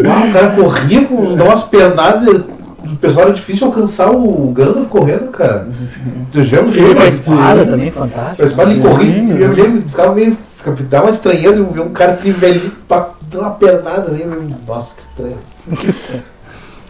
[0.04, 2.42] Uau, o cara corria com dá umas pernadas,
[2.84, 5.66] o pessoal era difícil alcançar o Gandalf correndo, cara.
[6.30, 8.42] Tu já viu com a mas- espada também, fantástico.
[8.42, 10.36] a espada ele corria, eu lembro, ficava meio.
[10.88, 14.24] Dá uma estranheza ver um cara que velhinho dar uma pernada assim.
[14.66, 15.02] Nossa, que
[15.86, 16.24] estranho.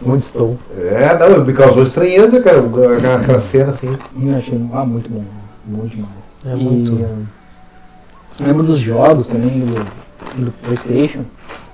[0.01, 0.57] Muito estou.
[0.77, 3.97] É, não, me causou estranheza, cara, aquela, aquela cena assim.
[4.21, 5.23] Eu achei ah, muito bom.
[5.65, 6.11] Muito demais.
[6.45, 7.05] É E, muito.
[7.05, 9.85] ah, lembro dos jogos também do,
[10.45, 11.21] do Playstation.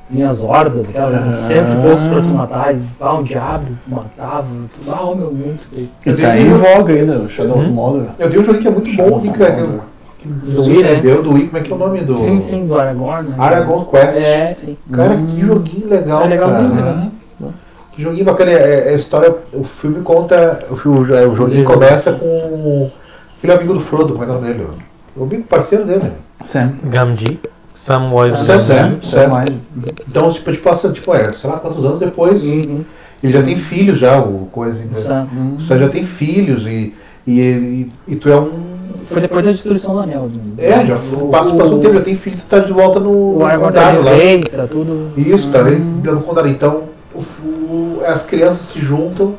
[0.10, 1.48] Vinha as hordas, aquelas Ah.
[1.48, 4.46] cento e poucos pra tu matar, e pá, um diabo, matava,
[4.76, 5.62] tudo, ah, meu, muito.
[5.74, 8.08] E tá em voga ainda, o Shadow of Mordor.
[8.20, 9.82] Eu tenho um jogo que é muito bom, que, cara, que eu-
[10.54, 10.96] Do Wii, né?
[11.02, 12.14] Deu do Wii, como é que é o nome do.
[12.16, 13.30] Sim, sim, do Aragorn.
[13.30, 13.36] Né?
[13.40, 14.18] Aragon Quest.
[14.18, 14.78] É, sim.
[14.92, 16.24] Cara, que joguinho legal.
[16.24, 16.82] É legalzinho, cara.
[16.82, 17.12] legalzinho.
[18.02, 18.52] Que joguinho bacana.
[18.52, 19.34] É, é a história.
[19.54, 20.66] O filme conta.
[20.70, 22.92] O, filme, o joguinho começa com o
[23.38, 24.68] filho amigo do Frodo, como é que é o nome dele?
[25.16, 26.12] O amigo parceiro dele.
[26.44, 26.74] Sam.
[26.86, 27.40] Gamgee,
[27.76, 28.66] Samwise Sam, Gamgee.
[28.66, 29.28] Sam, Sam.
[29.28, 29.50] mais.
[30.10, 32.42] Então, tipo, tipo, passa, tipo, é, sei lá quantos anos depois.
[32.44, 32.84] Uhum.
[33.24, 34.80] Ele já tem filhos já, o coisa.
[34.80, 35.02] entendeu?
[35.02, 35.28] Sam.
[35.58, 36.96] O Sam já tem filhos e,
[37.28, 38.72] e, e, e tu é um.
[39.06, 40.30] Foi depois da destruição do anel.
[40.34, 40.42] né?
[40.66, 40.96] É, já
[41.32, 44.02] passa, passa um tempo, já tem filho, tu tá de volta no, O tá condado
[44.02, 44.12] lá.
[44.56, 45.12] tá tudo.
[45.18, 46.48] Isso, tá dando condado.
[46.48, 46.84] Então,
[47.14, 47.61] o-
[48.06, 49.36] as crianças se juntam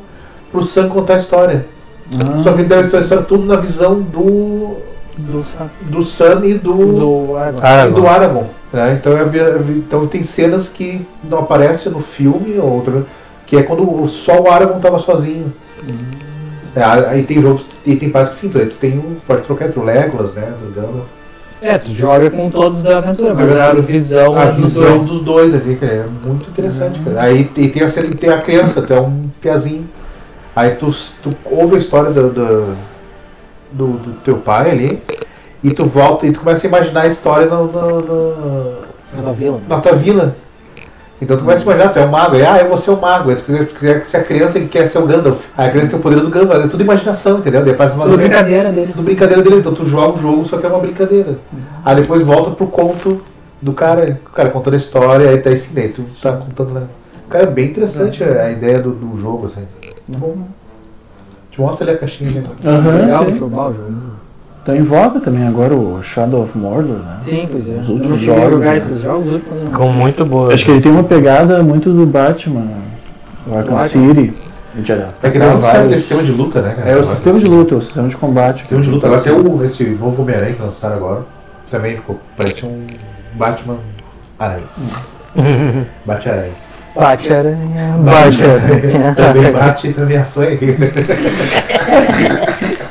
[0.51, 1.67] pro Sam contar a história.
[2.13, 2.43] Ah.
[2.43, 4.77] Só que ele deve a história tudo na visão do,
[5.17, 5.71] Do Sam.
[5.83, 7.89] do Sam e do, Do Aragorn.
[7.89, 8.49] e do Aragorn.
[8.73, 8.99] né?
[9.01, 13.07] Então, é, é- então tem cenas que não aparecem no filme, ou outra,
[13.47, 15.53] que é quando só o Aragorn tava sozinho.
[16.75, 19.79] É, aí tem jogos, e tem partes que sim, tu, tem um, pode trocar entre
[19.79, 20.55] o Legolas, né?
[20.63, 21.07] O Gandalf.
[21.63, 25.07] É, tu joga com todos da aventura, mas a visão a é dos visão dois.
[25.07, 27.23] dos dois ali, que é muito interessante, cara.
[27.23, 29.89] Aí tem, tem a tem a criança, tu é um piazinho.
[30.57, 30.93] Aí tu,
[31.23, 32.75] tu ouve a história do, do,
[33.73, 35.03] do, do teu pai ali,
[35.63, 38.75] e tu volta e tu começa a imaginar a história no, no, no-
[39.17, 39.61] Na tua vila.
[39.69, 40.37] na tua vila.
[41.23, 43.01] Então tu começa a imaginar, tu é um mago, aí, ah, eu vou ser um
[43.01, 43.33] mago.
[43.37, 45.45] Quiser ser a criança que quer ser o Gandalf.
[45.57, 47.63] Aí a criança tem o poder do Gandalf, é tudo imaginação, entendeu?
[47.65, 48.95] Depois uma Tudo brincadeira deles.
[48.97, 51.39] Tudo brincadeira dele, então tu joga o jogo, só que é uma brincadeira.
[51.85, 53.23] Aí depois volta pro conto
[53.61, 56.75] do cara, o cara contando a história, aí tá esse daí, tu tá contando.
[56.75, 56.83] né?
[57.31, 59.63] Cara, é bem interessante a, a ideia do, do jogo, assim.
[60.09, 60.39] Bom,
[61.53, 62.45] te mostra ali a caixinha, né?
[62.65, 63.95] Aham, Legal, show, bom, jogo.
[64.65, 67.19] Tá em voga também agora o Shadow of Mordor, né?
[67.23, 67.75] Sim, pois é.
[67.75, 68.51] Os últimos jogos.
[68.51, 68.77] jogar né?
[68.77, 69.41] esses jogos,
[69.93, 70.55] muito boa.
[70.55, 72.69] Acho que ele tem uma pegada muito do Batman,
[73.47, 74.15] o Arkham O Arkham.
[74.15, 74.35] City.
[74.75, 76.91] É que tá não serve vários- sistema de luta, né, cara?
[76.91, 78.61] É o sistema de luta, o sistema de combate.
[78.61, 79.07] Sistema de luta.
[79.07, 81.23] Agora tem o, esse novo Homem-Aranha que lançaram agora.
[81.71, 82.87] Também ficou, parece um
[83.35, 83.79] Batman
[84.39, 84.63] Aranha.
[86.07, 86.53] Bate-aranha.
[86.95, 89.15] Bate aranha, Bate aranha.
[89.15, 90.45] Também bate na minha fã.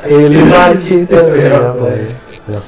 [0.06, 2.16] Ele bate também.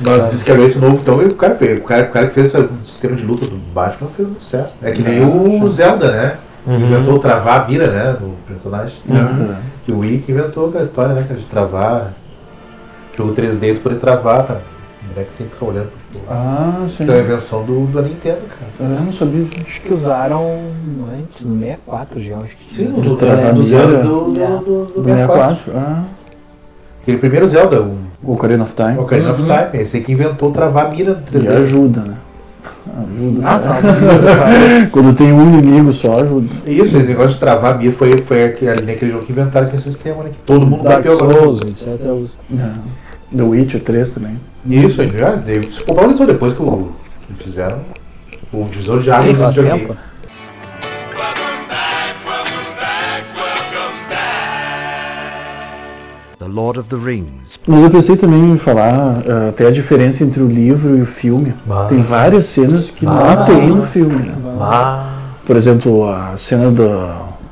[0.05, 2.33] Mas diz que agora esse novo, então, o cara, fez- o cara, o cara que
[2.35, 4.73] fez esse sistema de luta do Batman fez um sucesso.
[4.81, 6.35] É que nem o Zelda, né?
[6.63, 6.79] Que Uhum.
[6.79, 8.15] Inventou travar a mira, né?
[8.21, 8.95] No personagem.
[9.09, 9.55] Uhum.
[9.85, 11.25] Que o Wii que inventou aquela história, né?
[11.27, 12.13] cara, De travar.
[13.17, 14.61] Jogo 3D tu poder travar, cara.
[15.03, 15.99] O moleque sempre fica olhando pro
[16.29, 17.05] Ah, sim.
[17.05, 18.71] Que é a invenção do, da Nintendo, cara.
[18.91, 19.45] Eu não sabia.
[19.65, 20.59] Acho que usaram
[21.17, 23.01] antes, no 64 já, acho que Sim, tinha.
[23.53, 23.63] do, mira.
[23.63, 24.47] Zelda do, do, É.
[24.47, 25.55] do, do Do 64.
[25.65, 25.73] 64.
[25.75, 26.03] Ah,
[27.01, 28.97] Aquele primeiro Zelda, o Ocarina of Time.
[28.97, 31.49] Ocarina of Time, esse aí que inventou travar a mira E 3D.
[31.49, 32.15] ajuda, né?
[32.87, 33.41] Ajuda.
[33.41, 33.73] Nossa,
[34.91, 36.47] Quando tem um inimigo só, ajuda.
[36.65, 39.81] Isso, esse negócio de travar a mira foi, foi aquele, naquele jogo que inventaram aquele
[39.81, 40.29] sistema, né?
[40.31, 41.33] Que todo mundo Dark agora.
[41.39, 42.05] Souls, etc.
[42.11, 42.69] os- É.
[43.35, 44.39] The Witcher 3 também.
[44.65, 46.91] Isso, ele já deu- se popularizou depois que, o,
[47.27, 47.79] que fizeram
[48.53, 49.87] o divisor de águas do faz videogame.
[49.87, 49.97] tempo.
[56.39, 57.53] The Lord of the Rings.
[57.67, 61.05] Mas eu pensei também em falar ah, até a diferença entre o livro e o
[61.05, 61.53] filme.
[61.69, 61.85] Ah.
[61.87, 63.35] Tem várias cenas que Ah.
[63.37, 64.15] não tem no filme.
[64.15, 64.35] Né?
[64.59, 65.09] Ah,
[65.45, 66.89] Por exemplo, a cena do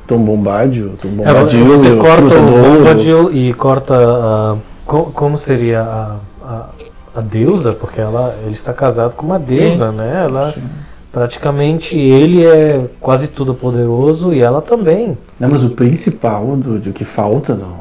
[0.06, 2.76] Tom Bombadil, Tom é, Bombadil você e o corta o.
[2.78, 4.54] Bombadil e corta a,
[4.92, 6.66] co- como seria a, a,
[7.16, 10.22] a deusa, porque ela ele está casado com uma deusa, né?
[10.26, 10.54] Ela
[11.10, 15.16] praticamente ele é quase tudo poderoso e ela também.
[15.40, 17.76] Não, mas o principal do, do que falta no,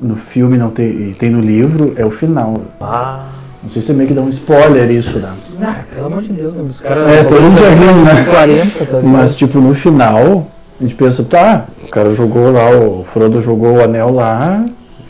[0.00, 2.54] no filme não tem, e tem no livro é o final.
[2.80, 3.26] Ah,
[3.62, 5.32] Não sei se é meio que dá um spoiler isso, né?
[5.62, 6.56] Ah, pelo amor de Deus?
[6.56, 7.06] Os caras.
[7.10, 8.24] É, todo mundo já riu, né?
[8.28, 9.00] 40, tá?
[9.02, 10.46] Mas tipo, no final,
[10.80, 14.64] a gente pensa, tá, o cara jogou lá, o Frodo jogou o anel lá,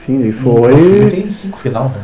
[0.09, 1.11] enfim, e Não foi.
[1.11, 1.95] tem cinco final, né?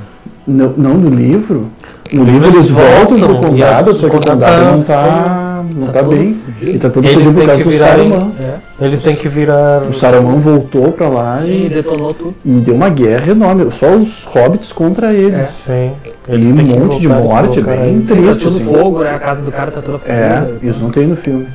[0.47, 1.69] Não, não no livro.
[2.13, 4.73] No No livro livro eles voltam voltam, pro e condado, só que o condado tá-
[4.73, 5.65] não tá.
[5.77, 6.37] não tá tá, todo bem.
[6.63, 8.33] E tá tudo eles têm que virar Saruman.
[8.41, 8.85] É.
[8.85, 12.35] eles têm que virar O Saruman voltou pra lá Sim, e, detonou tudo.
[12.45, 13.71] e deu uma guerra enorme.
[13.71, 15.51] Só os hobbits contra eles.
[15.51, 15.93] Sim,
[16.29, 18.09] E eles um têm que monte de voltar e morte, bem eles.
[18.09, 18.43] Tá triste.
[18.43, 18.75] tudo assim.
[18.75, 19.15] fogo, né?
[19.15, 20.17] A casa do cara tá toda fodida.
[20.19, 21.47] É, isso não tem no filme.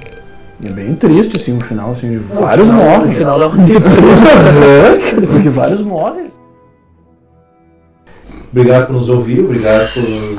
[0.61, 3.07] E é bem triste, assim, o final, assim, de Não, vários morrem.
[3.07, 3.87] O final dá um tempo.
[3.89, 6.27] É, Porque vários morrem.
[8.55, 10.37] Obrigado por nos ouvir, obrigado por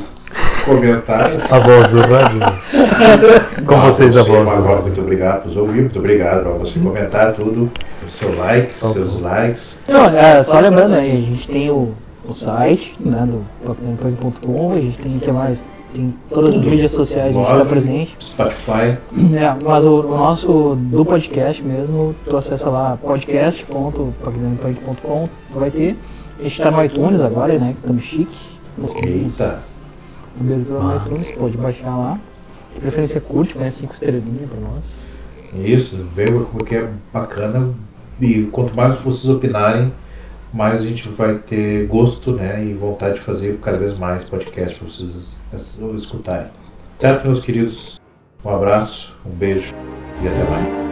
[0.65, 1.31] comentar.
[1.51, 2.41] A voz do rádio.
[3.67, 4.49] Com Ah, vocês a voz.
[4.49, 4.83] rádio.
[4.85, 7.71] Muito obrigado por nos ouvir, muito obrigado por você comentar tudo.
[8.07, 9.77] O seu like, seus likes.
[9.87, 11.93] Não, é, só lembrando, né, a gente tem o,
[12.27, 15.63] o site, né, do papinanpug.com, a gente tem o que mais?
[15.95, 18.17] Tem todas as mídias sociais, a gente está presente.
[18.19, 18.97] Spotify.
[19.35, 25.95] É, mas o, o nosso do podcast mesmo, tu acessa lá podcast.pagnanpunk.com, tu vai ter.
[26.39, 27.73] A gente tá no iTunes agora, né?
[27.73, 28.37] Que estamos chique.
[28.79, 29.63] Nós temos Eita.
[30.41, 32.21] um abertura no iTunes, pode baixar lá.
[32.75, 34.85] De preferência curte, põe 5 estrelinhas pra nós.
[35.55, 37.73] Isso, veio porque é bacana.
[38.21, 39.93] E quanto mais vocês opinarem,
[40.53, 44.79] mais a gente vai ter gosto né, e vontade de fazer cada vez mais podcast
[44.79, 45.11] para vocês
[45.55, 46.47] es- escutarem.
[46.99, 48.01] Certo, meus queridos?
[48.45, 49.73] Um abraço, um beijo
[50.23, 50.86] e até mais.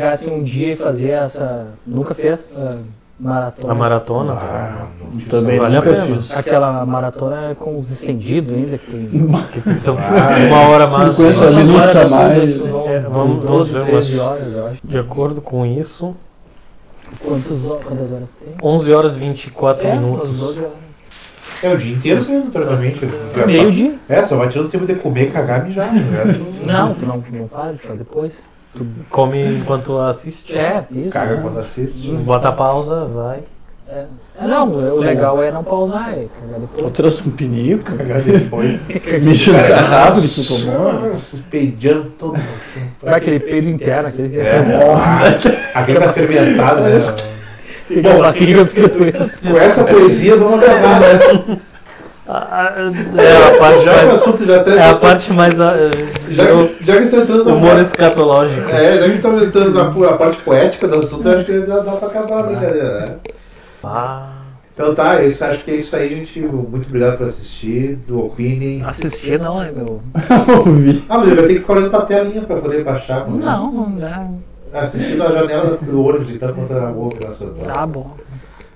[0.00, 1.68] Ah, pegar assim um dia e fazer essa.
[1.86, 2.78] Nunca fez ah,
[3.18, 3.72] maratona.
[3.72, 4.32] A maratona?
[4.32, 6.06] Ah, não Também Vale a pena.
[6.06, 6.36] fiz.
[6.36, 9.08] Aquela maratona com os estendidos ainda que tem.
[9.62, 11.14] Que são uma hora mais.
[11.16, 12.50] 50 minutos a mais.
[12.56, 14.78] É, vamos, vamos 12, ver 13 umas- horas, eu acho.
[14.82, 16.16] De acordo com isso,
[17.24, 18.54] Quantos, quantas horas tem?
[18.62, 20.28] 11 horas e 24 É, minutos.
[20.30, 20.72] umas 12 horas.
[21.62, 23.06] É o dia inteiro mesmo, praticamente.
[23.46, 23.98] Meio-dia.
[24.08, 25.92] É, só vai tirando tempo de comer, cagar e mijar.
[25.92, 26.00] né?
[26.64, 28.42] Não, tu não, não faz, faz depois.
[28.76, 30.56] Tu come enquanto assiste.
[30.56, 31.10] É, isso.
[31.10, 31.42] Caga né?
[31.42, 32.08] quando assiste.
[32.12, 33.40] Bota a pausa, vai.
[33.88, 34.06] É,
[34.46, 36.84] não, o legal é não pausar, é cagar depois.
[36.84, 37.92] Ou trouxe um pinico.
[37.96, 38.80] Cagar depois.
[39.20, 41.12] Mijo no carrado que tu tomou.
[41.50, 42.48] Peidando todo mundo.
[43.02, 44.44] Vai aquele peido interno, aquele que É.
[44.44, 45.70] é.
[45.74, 47.00] Aquele tá fermentado, né?
[48.88, 49.40] Doença.
[49.48, 51.58] Com essa poesia vamos acabar, né?
[52.30, 54.70] É a parte Já que o mais, assunto já tá.
[54.72, 55.74] é a parte mais ah,
[56.28, 58.68] Já, que- já que estamos entrando na humor escatológico.
[58.70, 61.78] É, já que estamos entrando na, na parte poética do assunto, eu acho que já
[61.80, 63.14] dá pra acabar a brincadeira, né?
[63.82, 64.28] Ah,
[64.74, 66.40] Então tá, esse, acho que é isso aí, gente.
[66.40, 67.96] Muito obrigado por assistir.
[68.06, 68.80] Do Opinem.
[68.84, 70.00] Assistir não é meu.
[70.66, 71.02] Ouvi.
[71.08, 73.26] Ah, mas ele vai ter que ficar olhando pra telinha pra poder baixar.
[73.28, 73.44] mano.
[73.44, 74.26] Não, não dá.
[74.72, 77.26] Assistir na janela do ônibus, então, quanto a boca.
[77.26, 78.12] Nossa, Tá bom.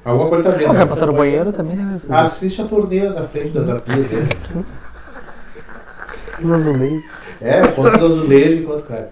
[0.04, 0.66] Alguma coisa tá vendo.
[0.66, 2.00] Qualquer botar no banheiro também né?
[2.10, 4.28] Assiste a torneira na frente da, da pia dele.
[6.40, 7.04] Os azulejos.
[7.40, 9.10] É, quantos azulejos e quanto cara.